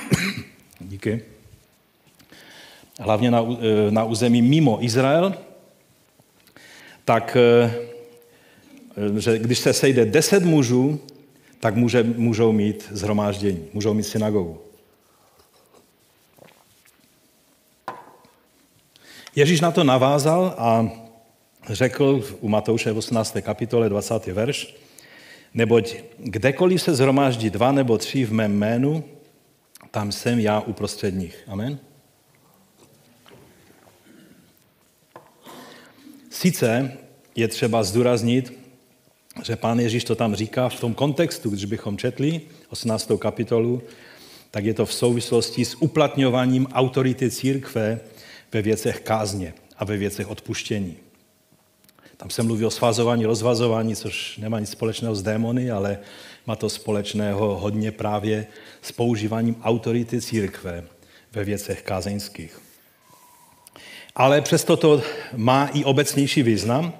[0.80, 1.22] díky,
[3.00, 5.34] hlavně na, eh, na území mimo Izrael,
[7.04, 7.36] tak
[9.18, 11.00] že když se sejde deset mužů,
[11.60, 14.60] tak může, můžou mít zhromáždění, můžou mít synagogu.
[19.36, 20.90] Ježíš na to navázal a
[21.68, 23.36] řekl u Matouše v 18.
[23.42, 24.26] kapitole 20.
[24.26, 24.74] verš,
[25.54, 29.04] neboť kdekoliv se zhromáždí dva nebo tři v mém jménu,
[29.90, 31.44] tam jsem já uprostřed nich.
[31.46, 31.78] Amen.
[36.30, 36.92] Sice
[37.36, 38.58] je třeba zdůraznit,
[39.44, 43.10] že pán Ježíš to tam říká v tom kontextu, když bychom četli 18.
[43.18, 43.82] kapitolu,
[44.50, 48.00] tak je to v souvislosti s uplatňováním autority církve
[48.54, 50.96] ve věcech kázně a ve věcech odpuštění.
[52.16, 55.98] Tam se mluví o svazování, rozvazování, což nemá nic společného s démony, ale
[56.46, 58.46] má to společného hodně právě
[58.82, 60.84] s používáním autority církve
[61.32, 62.60] ve věcech kázeňských.
[64.14, 65.02] Ale přesto to
[65.36, 66.92] má i obecnější význam,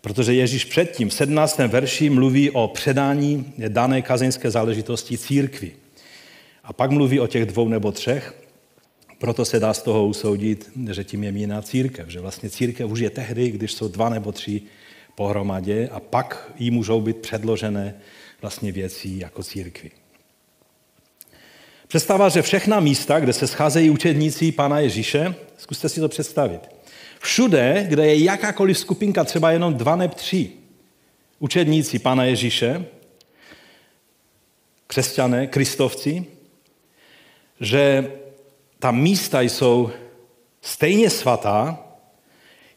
[0.00, 1.58] protože Ježíš předtím v 17.
[1.58, 5.72] verši mluví o předání dané kazeňské záležitosti církvi.
[6.64, 8.34] A pak mluví o těch dvou nebo třech,
[9.20, 12.08] proto se dá z toho usoudit, že tím je míná církev.
[12.08, 14.62] Že vlastně církev už je tehdy, když jsou dva nebo tři
[15.14, 17.94] pohromadě a pak jí můžou být předložené
[18.40, 19.90] vlastně věcí jako církvi.
[21.88, 26.60] Představa, že všechna místa, kde se scházejí učedníci Pána Ježíše, zkuste si to představit.
[27.20, 30.50] Všude, kde je jakákoliv skupinka, třeba jenom dva nebo tři
[31.38, 32.84] učedníci Pána Ježíše,
[34.86, 36.24] křesťané, kristovci,
[37.60, 38.10] že
[38.80, 39.90] ta místa jsou
[40.62, 41.78] Stejně svatá,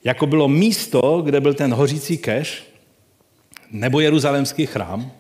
[0.03, 2.63] jako bylo místo, kde byl ten hořící keš,
[3.71, 5.11] nebo jeruzalémský chrám,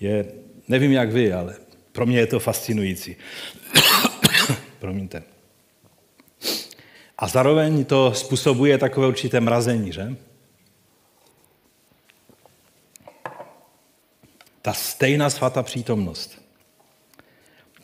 [0.00, 0.32] je,
[0.68, 1.56] nevím jak vy, ale
[1.92, 3.16] pro mě je to fascinující.
[4.78, 5.22] Promiňte.
[7.18, 10.16] A zároveň to způsobuje takové určité mrazení, že?
[14.62, 16.43] Ta stejná svatá přítomnost,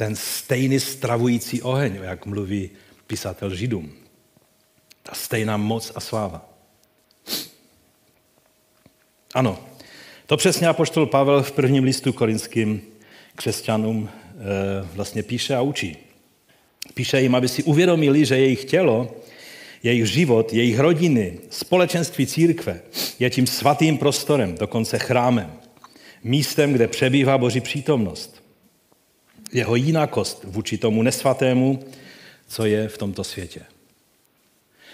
[0.01, 2.71] ten stejný stravující oheň, jak mluví
[3.07, 3.93] pisatel Židům,
[5.03, 6.49] ta stejná moc a sláva.
[9.35, 9.59] Ano,
[10.27, 12.83] to přesně apoštol Pavel v prvním listu korinským
[13.35, 14.41] křesťanům e,
[14.95, 15.97] vlastně píše a učí.
[16.95, 19.17] Píše jim, aby si uvědomili, že jejich tělo,
[19.83, 22.81] jejich život, jejich rodiny, společenství církve
[23.19, 25.53] je tím svatým prostorem, dokonce chrámem.
[26.25, 28.40] Místem, kde přebývá Boží přítomnost.
[29.53, 31.85] Jeho jinákost vůči tomu nesvatému,
[32.49, 33.61] co je v tomto světě.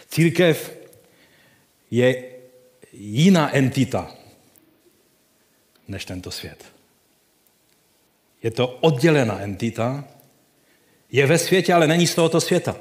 [0.08, 0.78] Církev
[1.90, 2.24] je
[2.92, 4.16] jiná entita
[5.88, 6.64] než tento svět.
[8.42, 10.04] Je to oddělená entita,
[11.12, 12.76] je ve světě, ale není z tohoto světa.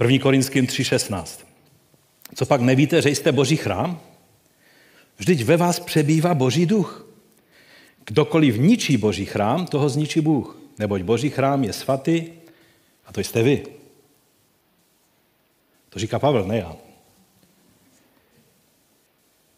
[0.00, 0.18] 1.
[0.22, 1.44] Korinským 3.16.
[2.34, 4.00] Co pak nevíte, že jste boží chrám?
[5.16, 7.06] Vždyť ve vás přebývá boží duch.
[8.04, 10.58] Kdokoliv ničí boží chrám, toho zničí Bůh.
[10.78, 12.28] Neboť boží chrám je svatý
[13.06, 13.66] a to jste vy.
[15.88, 16.76] To říká Pavel, ne já.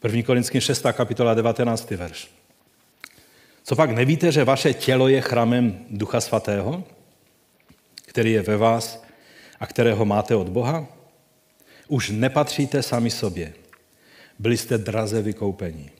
[0.04, 0.22] 1.
[0.22, 0.86] Korinským 6.
[0.92, 1.90] kapitola 19.
[1.90, 2.30] verš.
[3.62, 6.84] Co pak nevíte, že vaše tělo je chramem Ducha Svatého,
[8.06, 9.04] který je ve vás
[9.60, 10.86] a kterého máte od Boha?
[11.88, 13.52] Už nepatříte sami sobě.
[14.38, 15.90] Byli jste draze vykoupení.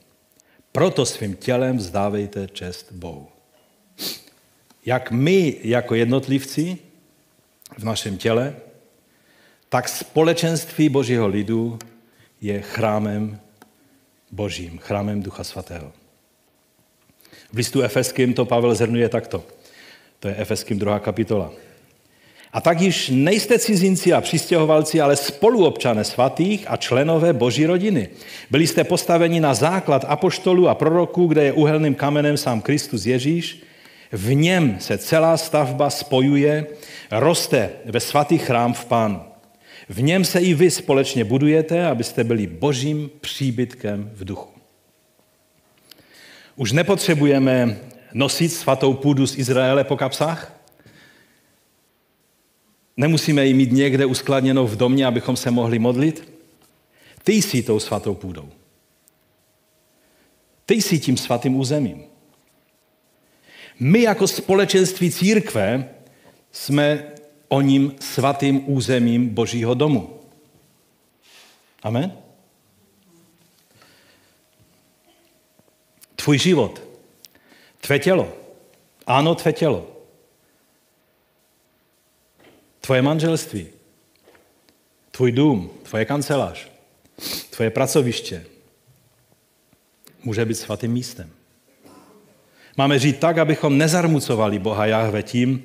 [0.71, 3.27] Proto svým tělem vzdávejte čest Bohu.
[4.85, 6.77] Jak my jako jednotlivci
[7.77, 8.55] v našem těle,
[9.69, 11.79] tak společenství Božího lidu
[12.41, 13.39] je chrámem
[14.31, 15.93] Božím, chrámem Ducha Svatého.
[17.53, 19.43] V listu Efeským to Pavel zhrnuje takto.
[20.19, 21.51] To je Efeským druhá kapitola.
[22.53, 28.09] A tak již nejste cizinci a přistěhovalci, ale spoluobčané svatých a členové boží rodiny.
[28.51, 33.63] Byli jste postaveni na základ apoštolů a proroků, kde je uhelným kamenem sám Kristus Ježíš.
[34.11, 36.67] V něm se celá stavba spojuje,
[37.11, 39.21] roste ve svatý chrám v Pánu.
[39.89, 44.49] V něm se i vy společně budujete, abyste byli božím příbytkem v duchu.
[46.55, 47.77] Už nepotřebujeme
[48.13, 50.56] nosit svatou půdu z Izraele po kapsách?
[52.97, 56.33] Nemusíme ji mít někde uskladněnou v domě, abychom se mohli modlit?
[57.23, 58.49] Ty jsi tou svatou půdou.
[60.65, 62.03] Ty jsi tím svatým územím.
[63.79, 65.89] My jako společenství církve
[66.51, 67.11] jsme
[67.47, 70.19] o ním svatým územím Božího domu.
[71.83, 72.17] Amen?
[76.15, 76.81] Tvůj život,
[77.81, 78.33] tvé tělo,
[79.07, 79.96] ano, tvé tělo,
[82.87, 83.67] tvoje manželství,
[85.11, 86.67] tvůj dům, tvoje kancelář,
[87.49, 88.45] tvoje pracoviště
[90.23, 91.29] může být svatým místem.
[92.77, 95.63] Máme žít tak, abychom nezarmucovali Boha Jahve tím,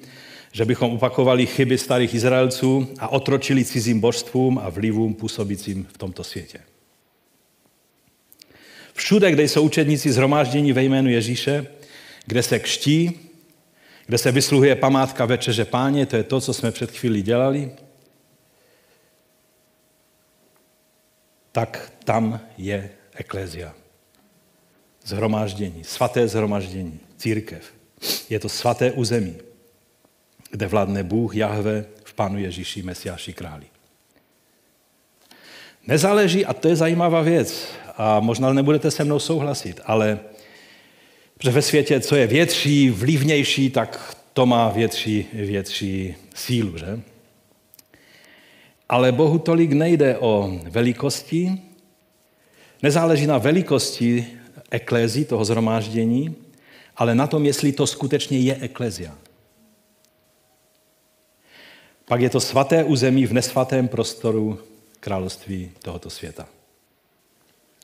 [0.53, 6.25] že bychom upakovali chyby starých Izraelců a otročili cizím božstvům a vlivům působícím v tomto
[6.25, 6.59] světě.
[8.95, 11.67] Všude, kde jsou učedníci zhromáždění ve jménu Ježíše,
[12.27, 13.32] kde se kští,
[14.07, 17.73] kde se vysluhuje památka večeře páně, to je to, co jsme před chvílí dělali,
[21.53, 23.75] tak tam je eklézia.
[25.05, 27.73] Zhromáždění, svaté zhromáždění, církev.
[28.31, 29.37] Je to svaté území
[30.53, 33.67] kde vládne Bůh Jahve v Pánu Ježíši, Mesiáši králi.
[35.87, 40.19] Nezáleží, a to je zajímavá věc, a možná nebudete se mnou souhlasit, ale
[41.43, 47.01] že ve světě, co je větší, vlivnější, tak to má větší, větší sílu, že?
[48.89, 51.63] Ale Bohu tolik nejde o velikosti,
[52.83, 54.27] nezáleží na velikosti
[54.71, 56.35] eklézí, toho zhromáždění,
[56.97, 59.19] ale na tom, jestli to skutečně je eklezia.
[62.05, 64.59] Pak je to svaté území v nesvatém prostoru
[65.01, 66.49] království tohoto světa.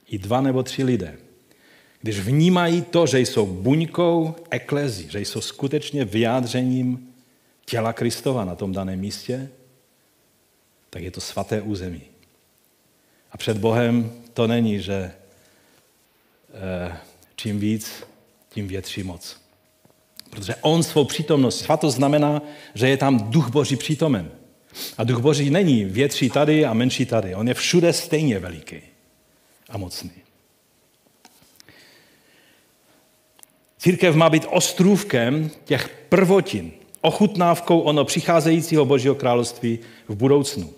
[0.08, 1.18] I dva nebo tři lidé,
[2.00, 7.14] když vnímají to, že jsou buňkou eklezí, že jsou skutečně vyjádřením
[7.64, 9.48] těla Kristova na tom daném místě,
[10.90, 12.02] tak je to svaté území.
[13.32, 15.12] A před Bohem to není, že
[16.54, 16.96] eh,
[17.36, 18.04] čím víc,
[18.48, 19.36] tím větší moc.
[20.30, 22.42] Protože on svou přítomnost, svatost znamená,
[22.74, 24.30] že je tam duch Boží přítomen.
[24.98, 27.34] A duch Boží není větší tady a menší tady.
[27.34, 28.80] On je všude stejně veliký
[29.68, 30.27] a mocný.
[33.78, 40.70] Církev má být ostrůvkem těch prvotin, ochutnávkou ono přicházejícího Božího království v budoucnu.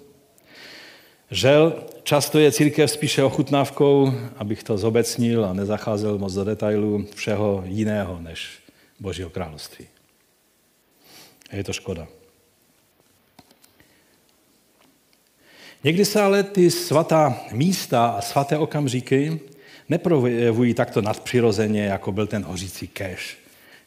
[1.31, 7.63] Žel, často je církev spíše ochutnávkou, abych to zobecnil a nezacházel moc do detailů, všeho
[7.67, 8.49] jiného než
[9.01, 9.87] Božího království.
[11.51, 12.09] A je to škoda.
[15.85, 19.41] Někdy se ale ty svatá místa a svaté okamžiky
[19.91, 23.39] neprojevují takto nadpřirozeně, jako byl ten hořící keš,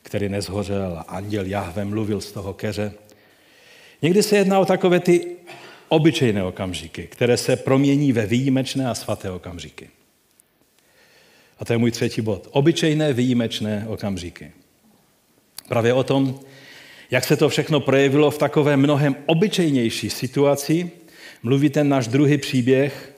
[0.01, 2.93] který nezhořel a anděl Jahve mluvil z toho keře.
[4.01, 5.28] Někdy se jedná o takové ty
[5.89, 9.89] obyčejné okamžiky, které se promění ve výjimečné a svaté okamžiky.
[11.60, 12.47] A to je můj třetí bod.
[12.51, 14.51] Obyčejné výjimečné okamžiky.
[15.68, 16.39] Právě o tom,
[17.12, 20.91] jak se to všechno projevilo v takové mnohem obyčejnější situaci,
[21.43, 23.12] mluví ten náš druhý příběh,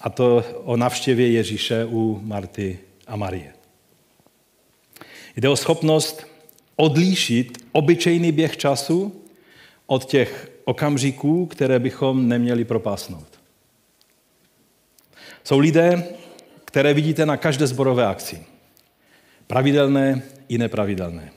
[0.00, 3.52] a to o navštěvě Ježíše u Marty a Marie.
[5.36, 6.26] Jde o schopnost
[6.76, 9.22] odlíšit obyčejný běh času
[9.86, 13.40] od těch okamžiků, které bychom neměli propásnout.
[15.44, 16.04] Jsou lidé,
[16.64, 18.42] které vidíte na každé zborové akci.
[19.46, 21.32] Pravidelné i nepravidelné.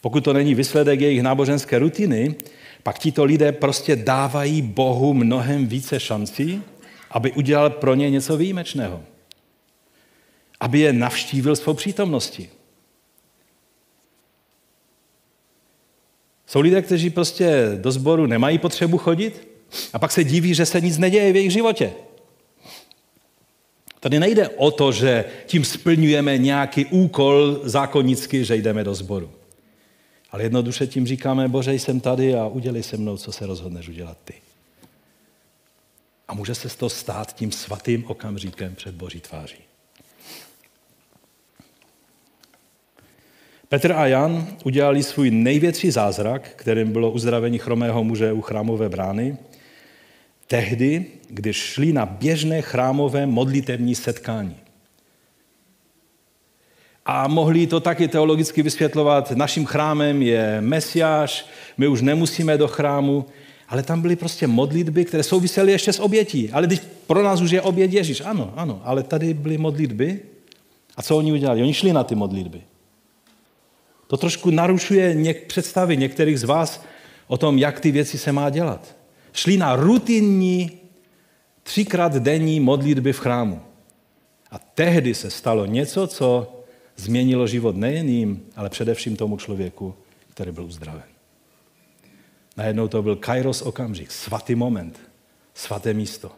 [0.00, 2.34] Pokud to není výsledek jejich náboženské rutiny,
[2.82, 6.62] pak tito lidé prostě dávají Bohu mnohem více šancí,
[7.10, 9.02] aby udělal pro ně něco výjimečného.
[10.60, 12.48] Aby je navštívil svou přítomností.
[16.46, 19.48] Jsou lidé, kteří prostě do sboru nemají potřebu chodit
[19.92, 21.92] a pak se diví, že se nic neděje v jejich životě.
[24.00, 29.30] Tady nejde o to, že tím splňujeme nějaký úkol zákonicky, že jdeme do sboru.
[30.30, 34.18] Ale jednoduše tím říkáme, Bože, jsem tady a udělej se mnou, co se rozhodneš udělat
[34.24, 34.34] ty.
[36.28, 39.58] A může se z toho stát tím svatým okamžikem před Boží tváří.
[43.68, 49.36] Petr a Jan udělali svůj největší zázrak, kterým bylo uzdravení chromého muže u chrámové brány,
[50.46, 54.56] tehdy, když šli na běžné chrámové modlitevní setkání.
[57.06, 63.26] A mohli to taky teologicky vysvětlovat, naším chrámem je Mesiáš, my už nemusíme do chrámu,
[63.68, 66.50] ale tam byly prostě modlitby, které souvisely ještě s obětí.
[66.52, 70.20] Ale když pro nás už je oběť Ježíš, ano, ano, ale tady byly modlitby.
[70.96, 71.62] A co oni udělali?
[71.62, 72.60] Oni šli na ty modlitby.
[74.06, 76.84] To trošku narušuje něk- představy některých z vás
[77.26, 78.96] o tom, jak ty věci se má dělat.
[79.32, 80.70] Šli na rutinní,
[81.62, 83.60] třikrát denní modlitby v chrámu.
[84.50, 86.52] A tehdy se stalo něco, co
[86.96, 89.94] změnilo život nejen jim, ale především tomu člověku,
[90.30, 91.17] který byl uzdraven.
[92.58, 95.00] Najednou to byl kairos okamžik, svatý moment,
[95.54, 96.32] svaté místo.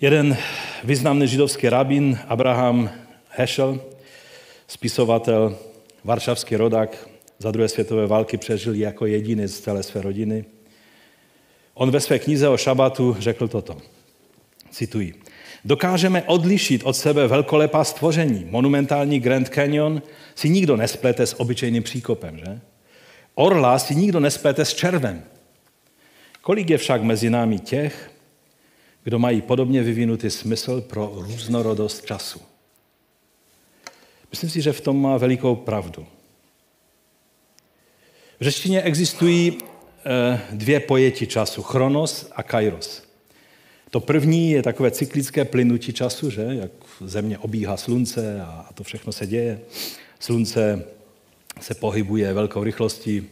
[0.00, 0.36] Jeden
[0.84, 2.90] významný židovský rabín, Abraham
[3.28, 3.80] Heschel,
[4.66, 5.58] spisovatel,
[6.04, 7.08] varšavský rodak,
[7.38, 10.44] za druhé světové války přežil jako jediný z celé své rodiny.
[11.74, 13.78] On ve své knize o šabatu řekl toto.
[14.70, 15.25] Cituji.
[15.64, 18.46] Dokážeme odlišit od sebe velkolepá stvoření.
[18.50, 20.02] Monumentální Grand Canyon
[20.34, 22.60] si nikdo nesplete s obyčejným příkopem, že?
[23.34, 25.22] Orla si nikdo nesplete s červem.
[26.40, 28.10] Kolik je však mezi námi těch,
[29.04, 32.40] kdo mají podobně vyvinutý smysl pro různorodost času?
[34.30, 36.06] Myslím si, že v tom má velikou pravdu.
[38.40, 43.05] V řečtině existují eh, dvě pojetí času, chronos a kairos.
[43.90, 46.42] To první je takové cyklické plynutí času, že?
[46.42, 46.70] jak
[47.00, 49.60] země obíhá slunce a to všechno se děje.
[50.20, 50.84] Slunce
[51.60, 53.28] se pohybuje velkou rychlostí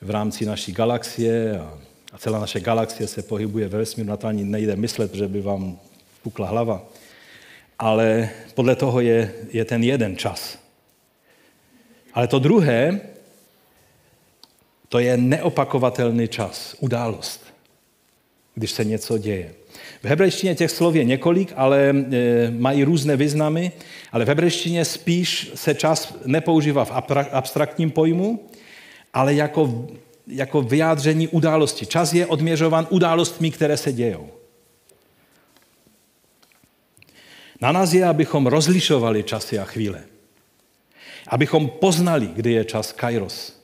[0.00, 1.78] v rámci naší galaxie a,
[2.18, 5.78] celá naše galaxie se pohybuje ve vesmíru, na to ani nejde myslet, že by vám
[6.22, 6.84] pukla hlava.
[7.78, 10.58] Ale podle toho je, je ten jeden čas.
[12.14, 13.00] Ale to druhé,
[14.88, 17.44] to je neopakovatelný čas, událost,
[18.54, 19.54] když se něco děje.
[20.02, 21.94] V hebrejštině těch slov je několik, ale e,
[22.50, 23.72] mají různé významy,
[24.12, 26.92] ale v hebrejštině spíš se čas nepoužívá v
[27.30, 28.48] abstraktním pojmu,
[29.14, 29.88] ale jako,
[30.26, 31.86] jako vyjádření události.
[31.86, 34.30] Čas je odměřovan událostmi, které se dějou.
[37.60, 40.02] Na nás je, abychom rozlišovali časy a chvíle.
[41.28, 43.62] Abychom poznali, kdy je čas kairos,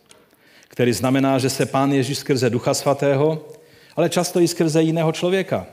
[0.68, 3.49] který znamená, že se Pán Ježíš skrze Ducha Svatého,
[3.97, 5.66] ale často i skrze jiného člověka,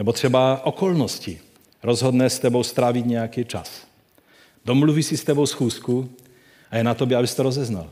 [0.00, 1.40] nebo třeba okolnosti
[1.82, 3.84] rozhodne s tebou strávit nějaký čas.
[4.64, 6.10] Domluví si s tebou schůzku
[6.70, 7.90] a je na tobě, abys to rozeznal.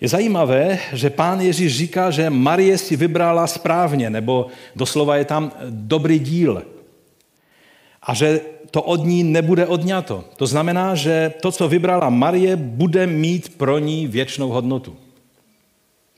[0.00, 5.52] Je zajímavé, že pán Ježíš říká, že Marie si vybrala správně, nebo doslova je tam
[5.70, 6.62] dobrý díl.
[8.02, 10.24] A že to od ní nebude odňato.
[10.36, 14.96] To znamená, že to, co vybrala Marie, bude mít pro ní věčnou hodnotu.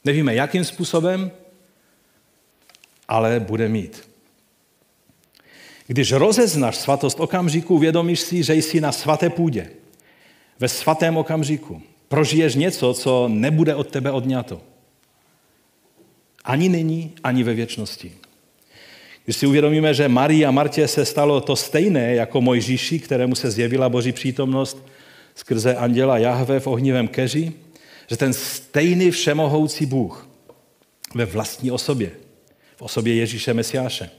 [0.04, 1.30] Nevíme, jakým způsobem,
[3.10, 4.08] ale bude mít.
[5.86, 9.70] Když rozeznáš svatost okamžiku, uvědomíš si, že jsi na svaté půdě,
[10.60, 11.82] ve svatém okamžiku.
[12.08, 14.60] Prožiješ něco, co nebude od tebe odňato.
[16.44, 18.12] Ani nyní, ani ve věčnosti.
[19.24, 23.50] Když si uvědomíme, že Marii a Martě se stalo to stejné jako Mojžíši, kterému se
[23.50, 24.86] zjevila boží přítomnost
[25.34, 27.52] skrze anděla Jahve v ohnivém keři,
[28.06, 30.28] že ten stejný všemohoucí Bůh
[31.14, 32.10] ve vlastní osobě,
[32.80, 34.10] v osobě Ježíše Mesiáše,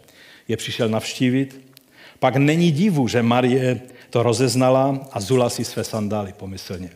[0.48, 1.74] je přišel navštívit,
[2.20, 6.90] pak není divu, že Marie to rozeznala a zula si své sandály pomyslně.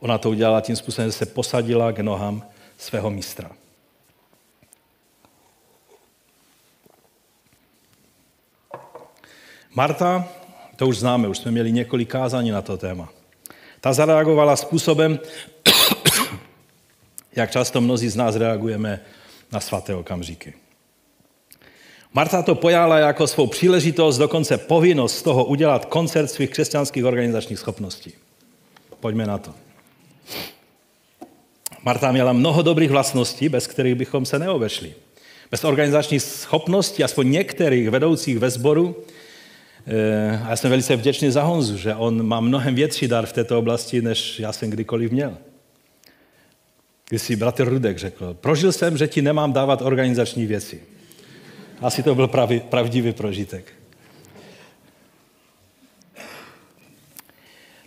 [0.00, 2.48] Ona to udělala tím způsobem, že se posadila k nohám
[2.78, 3.50] svého mistra.
[9.74, 10.28] Marta,
[10.76, 13.08] to už známe, už jsme měli několik kázání na to téma.
[13.80, 15.18] Ta zareagovala způsobem,
[17.36, 19.00] jak často mnozí z nás reagujeme
[19.52, 20.54] na svaté okamžiky.
[22.14, 27.58] Marta to pojala jako svou příležitost, dokonce povinnost z toho udělat koncert svých křesťanských organizačních
[27.58, 28.12] schopností.
[29.00, 29.54] Pojďme na to.
[31.82, 34.94] Marta měla mnoho dobrých vlastností, bez kterých bychom se neobešli.
[35.50, 38.96] Bez organizačních schopností, aspoň některých vedoucích ve sboru,
[39.86, 43.32] eh, a já jsem velice vděčný za Honzu, že on má mnohem větší dar v
[43.32, 45.36] této oblasti, než já jsem kdykoliv měl.
[47.08, 50.82] Když si bratr Rudek řekl, prožil jsem, že ti nemám dávat organizační věci.
[51.80, 53.72] Asi to byl pravý, pravdivý prožitek.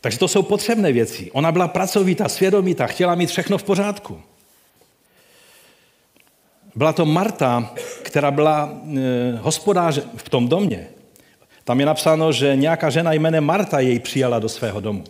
[0.01, 1.31] Takže to jsou potřebné věci.
[1.31, 4.21] Ona byla pracovitá, svědomitá, chtěla mít všechno v pořádku.
[6.75, 10.87] Byla to Marta, která byla e, hospodář v tom domě.
[11.63, 15.03] Tam je napsáno, že nějaká žena jménem Marta jej přijala do svého domu.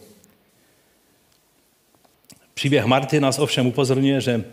[2.58, 4.44] Příběh Marty nás ovšem upozorňuje, že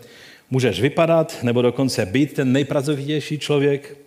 [0.49, 3.97] můžeš vypadat nebo dokonce být ten nejpracovitější člověk,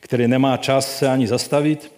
[0.00, 1.92] který nemá čas se ani zastavit,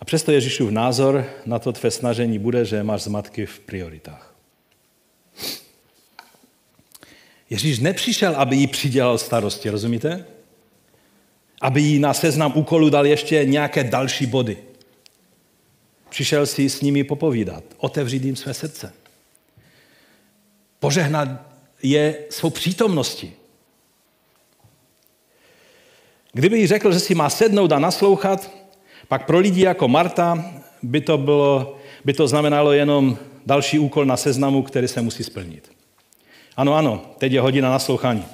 [0.00, 4.34] a přesto Ježíšův názor na to tvé snažení bude, že máš zmatky v prioritách.
[7.50, 10.24] Ježíš nepřišel, aby jí přidělal starosti, rozumíte?
[11.60, 14.56] Aby jí na seznam úkolů dal ještě nějaké další body.
[16.08, 18.92] Přišel si s nimi popovídat, otevřít jim své srdce.
[20.80, 21.28] Požehnat
[21.82, 23.32] je svou přítomností.
[26.32, 28.50] Kdyby jí řekl, že si má sednout a naslouchat,
[29.08, 30.44] pak pro lidi jako Marta
[30.82, 35.72] by to, bylo, by to znamenalo jenom další úkol na seznamu, který se musí splnit.
[36.56, 38.24] Ano, ano, teď je hodina naslouchání.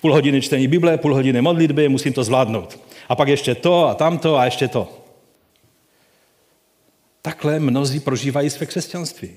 [0.00, 2.80] Půl hodiny čtení Bible, půl hodiny modlitby, musím to zvládnout.
[3.08, 4.88] A pak ještě to a tamto a ještě to.
[7.22, 9.36] Takhle mnozí prožívají své křesťanství.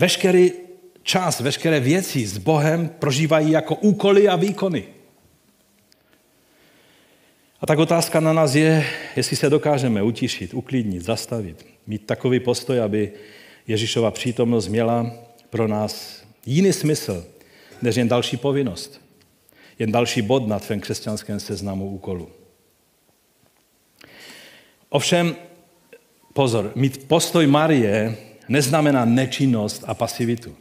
[0.00, 0.52] Veškerý
[1.02, 4.84] čas, veškeré věci s Bohem prožívají jako úkoly a výkony.
[7.60, 8.86] A tak otázka na nás je,
[9.16, 13.12] jestli se dokážeme utišit, uklidnit, zastavit, mít takový postoj, aby
[13.66, 15.12] Ježíšova přítomnost měla
[15.50, 17.26] pro nás jiný smysl,
[17.82, 19.00] než jen další povinnost.
[19.78, 22.28] Jen další bod na tvém křesťanském seznamu úkolu.
[24.88, 25.36] Ovšem,
[26.32, 30.56] pozor, mít postoj Marie neznamená nečinnost a pasivitu.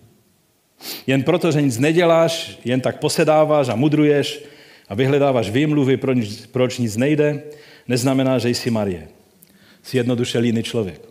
[1.07, 4.45] Jen proto, že nic neděláš, jen tak posedáváš a mudruješ,
[4.89, 5.97] a vyhledáváš výmluvy,
[6.51, 7.43] proč, nic nejde,
[7.87, 9.07] neznamená, že jsi Marie.
[9.83, 11.01] Jsi jednoduše líný člověk.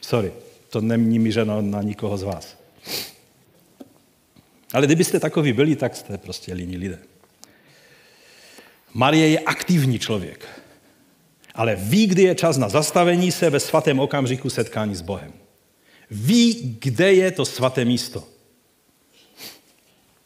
[0.00, 0.32] Sorry,
[0.68, 2.56] to není mířeno na nikoho z vás.
[4.72, 6.98] Ale kdybyste takový byli, tak jste prostě líní lidé.
[8.94, 10.46] Marie je aktivní člověk,
[11.54, 15.32] ale ví, kdy je čas na zastavení se ve svatém okamžiku setkání s Bohem.
[16.10, 18.24] Ví, kde je to svaté místo.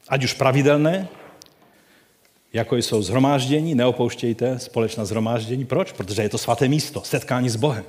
[0.08, 1.08] Ať už pravidelné,
[2.52, 5.64] jako jsou zhromáždění, neopouštějte společná zhromáždění.
[5.64, 5.92] Proč?
[5.92, 7.84] Protože je to svaté místo, setkání s Bohem.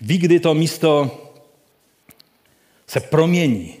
[0.00, 1.18] Ví, kdy to místo
[2.86, 3.76] se promění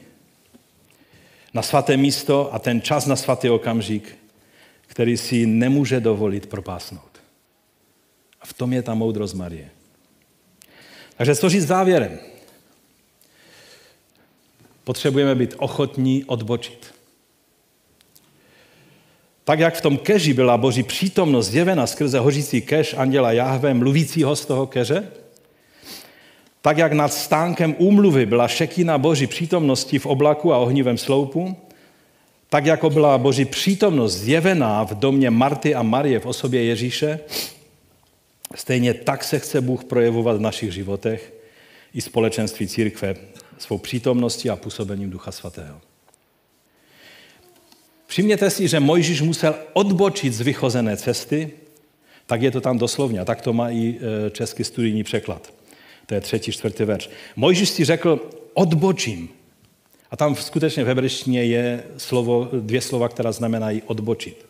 [1.54, 4.18] na svaté místo a ten čas na svatý okamžik,
[4.86, 7.11] který si nemůže dovolit propásnout.
[8.42, 9.70] A v tom je ta moudrost Marie.
[11.16, 12.18] Takže co říct závěrem?
[14.84, 16.94] Potřebujeme být ochotní odbočit
[19.44, 24.36] Tak jak v tom keži byla boží přítomnost zjevena skrze hořící keš anděla Jahve, mluvícího
[24.36, 25.08] z toho keře,
[26.60, 31.56] tak jak nad stánkem úmluvy byla šekina boží přítomnosti v oblaku a ohnivém sloupu,
[32.48, 37.20] tak jako byla boží přítomnost zjevená v domě Marty a Marie v osobě Ježíše,
[38.54, 41.32] stejně tak se chce Bůh projevovat v našich životech
[41.94, 43.16] i společenství církve
[43.58, 45.80] svou přítomností a působením Ducha Svatého.
[48.06, 51.50] Všimněte si, že Mojžíš musel odbočit z vychozené cesty,
[52.26, 55.54] tak je to tam doslovně, a tak to má i e, český studijní překlad.
[56.06, 57.10] To je třetí, čtvrtý verš.
[57.36, 59.28] Mojžíš si řekl, odbočím.
[60.10, 64.46] A tam skutečně v hebrejštině je slovo, dvě slova, která znamenají odbočit.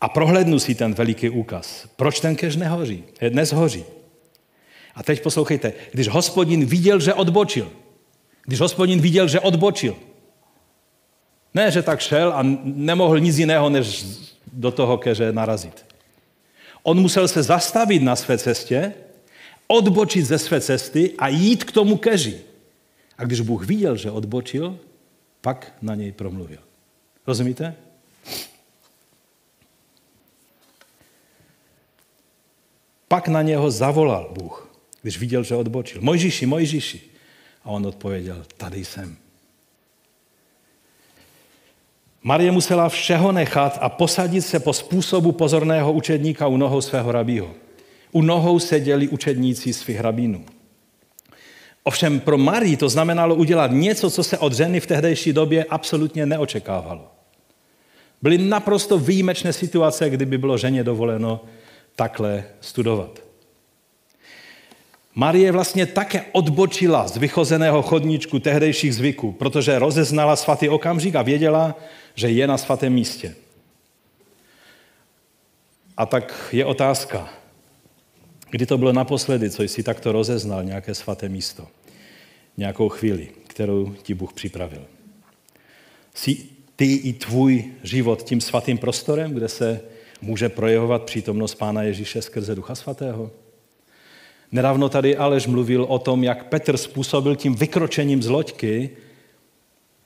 [0.00, 1.88] A prohlédnu si ten veliký úkaz.
[1.96, 3.04] Proč ten kež nehoří?
[3.28, 3.84] Dnes hoří.
[4.94, 5.72] A teď poslouchejte.
[5.92, 7.70] Když hospodin viděl, že odbočil.
[8.46, 9.96] Když hospodin viděl, že odbočil.
[11.54, 14.04] Ne, že tak šel a nemohl nic jiného, než
[14.52, 15.86] do toho keře narazit.
[16.82, 18.94] On musel se zastavit na své cestě,
[19.66, 22.40] odbočit ze své cesty a jít k tomu keži.
[23.18, 24.78] A když Bůh viděl, že odbočil,
[25.40, 26.58] pak na něj promluvil.
[27.26, 27.74] Rozumíte?
[33.12, 34.70] Pak na něho zavolal Bůh,
[35.02, 36.00] když viděl, že odbočil.
[36.02, 37.00] Mojžíši, Mojžíši.
[37.64, 39.16] A on odpověděl, tady jsem.
[42.22, 47.50] Marie musela všeho nechat a posadit se po způsobu pozorného učedníka u nohou svého rabího.
[48.12, 50.44] U nohou seděli učedníci svých rabínů.
[51.82, 56.26] Ovšem pro Marii to znamenalo udělat něco, co se od ženy v tehdejší době absolutně
[56.26, 57.08] neočekávalo.
[58.22, 61.40] Byly naprosto výjimečné situace, kdyby bylo ženě dovoleno
[62.00, 63.20] takhle studovat.
[65.14, 71.76] Marie vlastně také odbočila z vychozeného chodníčku tehdejších zvyků, protože rozeznala svatý okamžik a věděla,
[72.14, 73.36] že je na svatém místě.
[75.96, 77.28] A tak je otázka,
[78.50, 81.68] kdy to bylo naposledy, co jsi takto rozeznal nějaké svaté místo,
[82.56, 84.84] nějakou chvíli, kterou ti Bůh připravil.
[86.14, 89.80] Jsi ty i tvůj život tím svatým prostorem, kde se
[90.22, 93.30] může projevovat přítomnost Pána Ježíše skrze Ducha Svatého?
[94.52, 98.90] Nedávno tady Aleš mluvil o tom, jak Petr způsobil tím vykročením z loďky,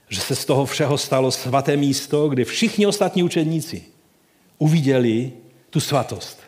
[0.09, 3.83] že se z toho všeho stalo svaté místo, kde všichni ostatní učedníci
[4.59, 5.33] uviděli
[5.71, 6.41] tu svatost.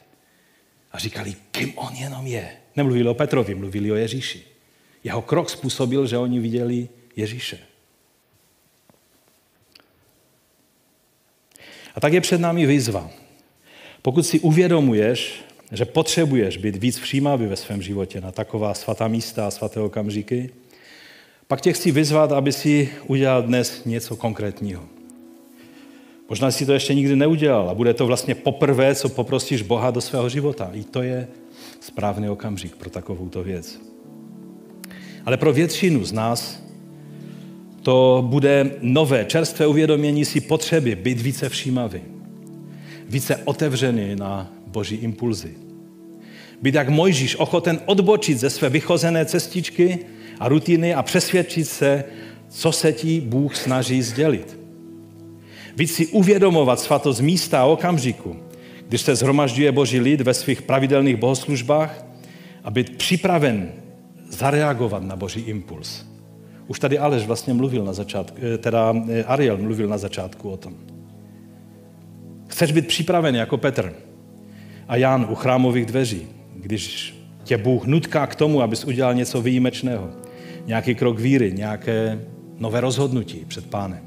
[0.92, 2.48] A říkali, kým on jenom je.
[2.76, 4.44] Nemluvili o Petrovi, mluvili o Ježíši.
[5.04, 7.58] Jeho krok způsobil, že oni viděli Ježíše.
[11.94, 13.10] A tak je před námi výzva.
[14.06, 15.34] Pokud si uvědomuješ,
[15.72, 20.50] že potřebuješ být víc všímavý ve svém životě na taková svatá místa a svaté okamžiky,
[21.46, 24.82] pak tě chci vyzvat, aby si udělal dnes něco konkrétního.
[26.28, 30.00] Možná si to ještě nikdy neudělal a bude to vlastně poprvé, co poprosíš Boha do
[30.00, 30.70] svého života.
[30.74, 31.28] I to je
[31.80, 33.80] správný okamžik pro takovouto věc.
[35.24, 36.62] Ale pro většinu z nás
[37.82, 42.15] to bude nové, čerstvé uvědomění si potřeby být více všímavý,
[43.08, 45.54] více otevřený na boží impulzy.
[46.62, 49.98] Být jak Mojžíš ochoten odbočit ze své vychozené cestičky
[50.40, 52.04] a rutiny a přesvědčit se,
[52.48, 54.58] co se ti Bůh snaží sdělit.
[55.76, 58.36] Víc si uvědomovat svatost místa a okamžiku,
[58.88, 62.06] když se zhromažďuje boží lid ve svých pravidelných bohoslužbách
[62.64, 63.72] a být připraven
[64.28, 66.04] zareagovat na boží impuls.
[66.66, 70.56] Už tady Aleš vlastně mluvil na začátku, eh, teda eh, Ariel mluvil na začátku o
[70.56, 70.95] tom.
[72.56, 73.92] Chceš být připraven jako Petr
[74.88, 80.10] a Jan u chrámových dveří, když tě Bůh nutká k tomu, abys udělal něco výjimečného
[80.66, 82.20] nějaký krok víry, nějaké
[82.58, 84.00] nové rozhodnutí před pánem.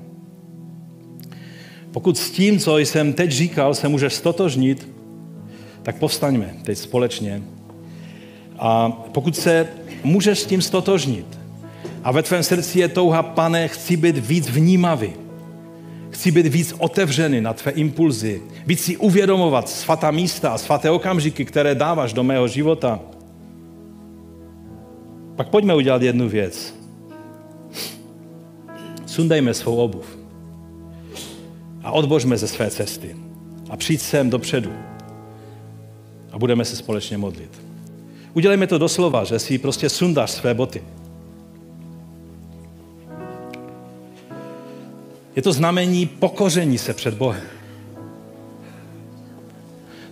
[1.91, 4.89] Pokud s tím, co jsem teď říkal, se můžeš stotožnit,
[5.83, 7.41] tak povstaňme teď společně.
[8.59, 9.67] A pokud se
[10.03, 11.39] můžeš s tím stotožnit
[12.03, 15.13] a ve tvém srdci je touha, pane, chci být víc vnímavý,
[16.19, 21.45] chci být víc otevřený na tvé impulzy, víc si uvědomovat svatá místa a svaté okamžiky,
[21.45, 22.99] které dáváš do mého života,
[25.35, 26.75] pak pojďme udělat jednu věc.
[29.05, 30.17] Sundejme svou obuv
[31.83, 33.15] a odbožme ze své cesty
[33.69, 34.71] a přijď sem dopředu
[36.31, 37.61] a budeme se společně modlit.
[38.33, 40.83] Udělejme to doslova, že si prostě sundáš své boty.
[45.39, 47.43] Je to znamení pokoření se před Bohem.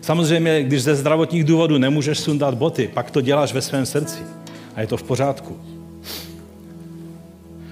[0.01, 4.19] Samozřejmě, když ze zdravotních důvodů nemůžeš sundat boty, pak to děláš ve svém srdci
[4.75, 5.59] a je to v pořádku.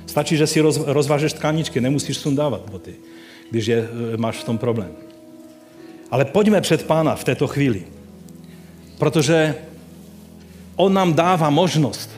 [0.06, 2.95] Stačí, že si roz, rozvážeš tkáničky, nemusíš sundávat boty.
[3.51, 4.91] když je, máš v tom problém.
[6.12, 7.84] Ale pojďme před pána v této chvíli,
[8.97, 9.56] protože
[10.76, 12.10] on nám dává možnost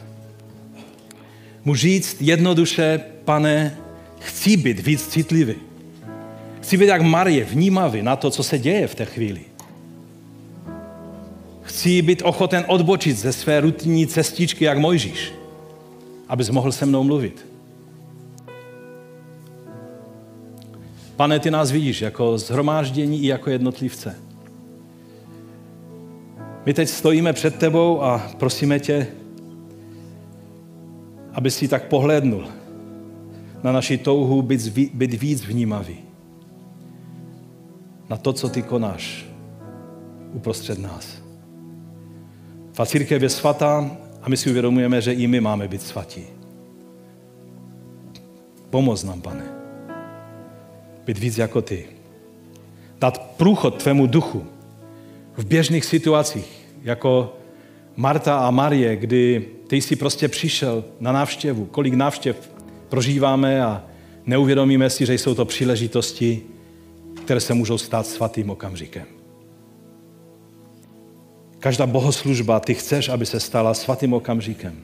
[1.65, 3.77] mu říct jednoduše, pane,
[4.19, 5.55] chci být víc citlivý.
[6.61, 9.41] Chci být jak Marie, vnímavý na to, co se děje v té chvíli.
[11.61, 15.33] Chci být ochoten odbočit ze své rutinní cestičky, jak Mojžíš,
[16.27, 17.45] abys mohl se mnou mluvit.
[21.15, 24.15] Pane, ty nás vidíš jako zhromáždění i jako jednotlivce.
[26.65, 29.07] My teď stojíme před tebou a prosíme tě,
[31.33, 32.56] aby si tak pohlédnul
[33.63, 35.97] na naši touhu být, být víc vnímavý.
[38.09, 39.25] Na to, co ty konáš
[40.33, 41.21] uprostřed nás.
[42.71, 43.91] Ta církev je svatá
[44.21, 46.23] a my si uvědomujeme, že i my máme být svatí.
[48.69, 49.45] Pomoz nám, pane.
[51.05, 51.85] Být víc jako ty.
[52.99, 54.45] Dát průchod tvému duchu
[55.37, 57.33] v běžných situacích, jako
[57.95, 61.65] Marta a Marie, kdy ty jsi prostě přišel na návštěvu.
[61.65, 62.51] Kolik návštěv
[62.89, 63.83] prožíváme a
[64.25, 66.41] neuvědomíme si, že jsou to příležitosti,
[67.23, 69.05] které se můžou stát svatým okamžikem.
[71.59, 74.83] Každá bohoslužba, ty chceš, aby se stala svatým okamžikem.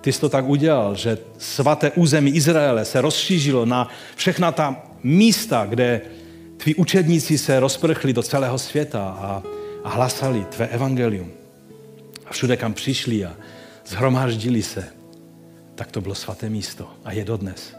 [0.00, 5.66] Ty jsi to tak udělal, že svaté území Izraele se rozšířilo na všechna ta místa,
[5.68, 6.00] kde
[6.56, 9.42] tví učedníci se rozprchli do celého světa a,
[9.84, 11.30] a hlasali tvé evangelium.
[12.26, 13.36] A všude, kam přišli a
[13.86, 14.99] zhromáždili se,
[15.80, 17.76] tak to bylo svaté místo a je dodnes.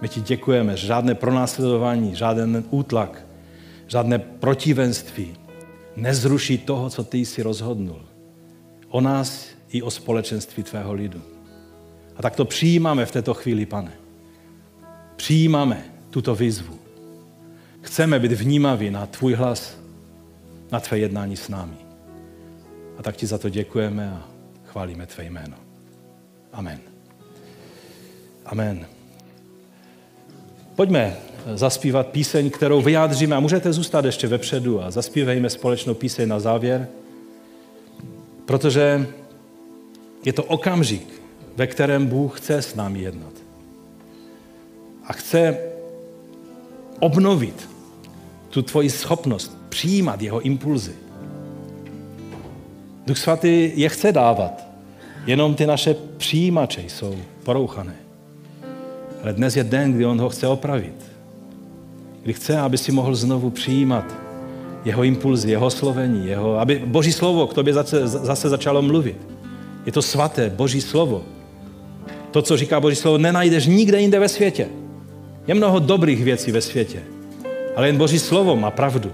[0.00, 3.26] My ti děkujeme, že žádné pronásledování, žádný útlak,
[3.86, 5.34] žádné protivenství
[5.96, 8.02] nezruší toho, co ty jsi rozhodnul.
[8.88, 11.22] O nás i o společenství tvého lidu.
[12.16, 13.92] A tak to přijímáme v této chvíli, pane.
[15.16, 16.78] Přijímáme tuto výzvu.
[17.80, 19.78] Chceme být vnímaví na tvůj hlas,
[20.72, 21.76] na tvé jednání s námi.
[22.98, 24.28] A tak ti za to děkujeme a
[24.64, 25.61] chválíme tvé jméno.
[26.52, 26.80] Amen.
[28.46, 28.86] Amen.
[30.76, 31.16] Pojďme
[31.54, 36.88] zaspívat píseň, kterou vyjádříme a můžete zůstat ještě vepředu a zaspívejme společnou píseň na závěr,
[38.44, 39.06] protože
[40.24, 41.22] je to okamžik,
[41.56, 43.32] ve kterém Bůh chce s námi jednat.
[45.04, 45.58] A chce
[47.00, 47.68] obnovit
[48.50, 50.94] tu tvoji schopnost přijímat jeho impulzy.
[53.06, 54.71] Duch svatý je chce dávat,
[55.26, 57.96] jenom ty naše přijímače jsou porouchané.
[59.22, 60.94] Ale dnes je den, kdy on ho chce opravit.
[62.22, 64.04] Kdy chce, aby si mohl znovu přijímat
[64.84, 69.16] jeho impulzy, jeho slovení, jeho, aby Boží slovo k tobě zase, zase začalo mluvit.
[69.86, 71.22] Je to svaté, Boží slovo.
[72.30, 74.68] To, co říká Boží slovo, nenajdeš nikde jinde ve světě.
[75.46, 77.02] Je mnoho dobrých věcí ve světě,
[77.76, 79.12] ale jen Boží slovo má pravdu,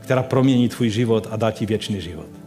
[0.00, 2.37] která promění tvůj život a dá ti věčný život.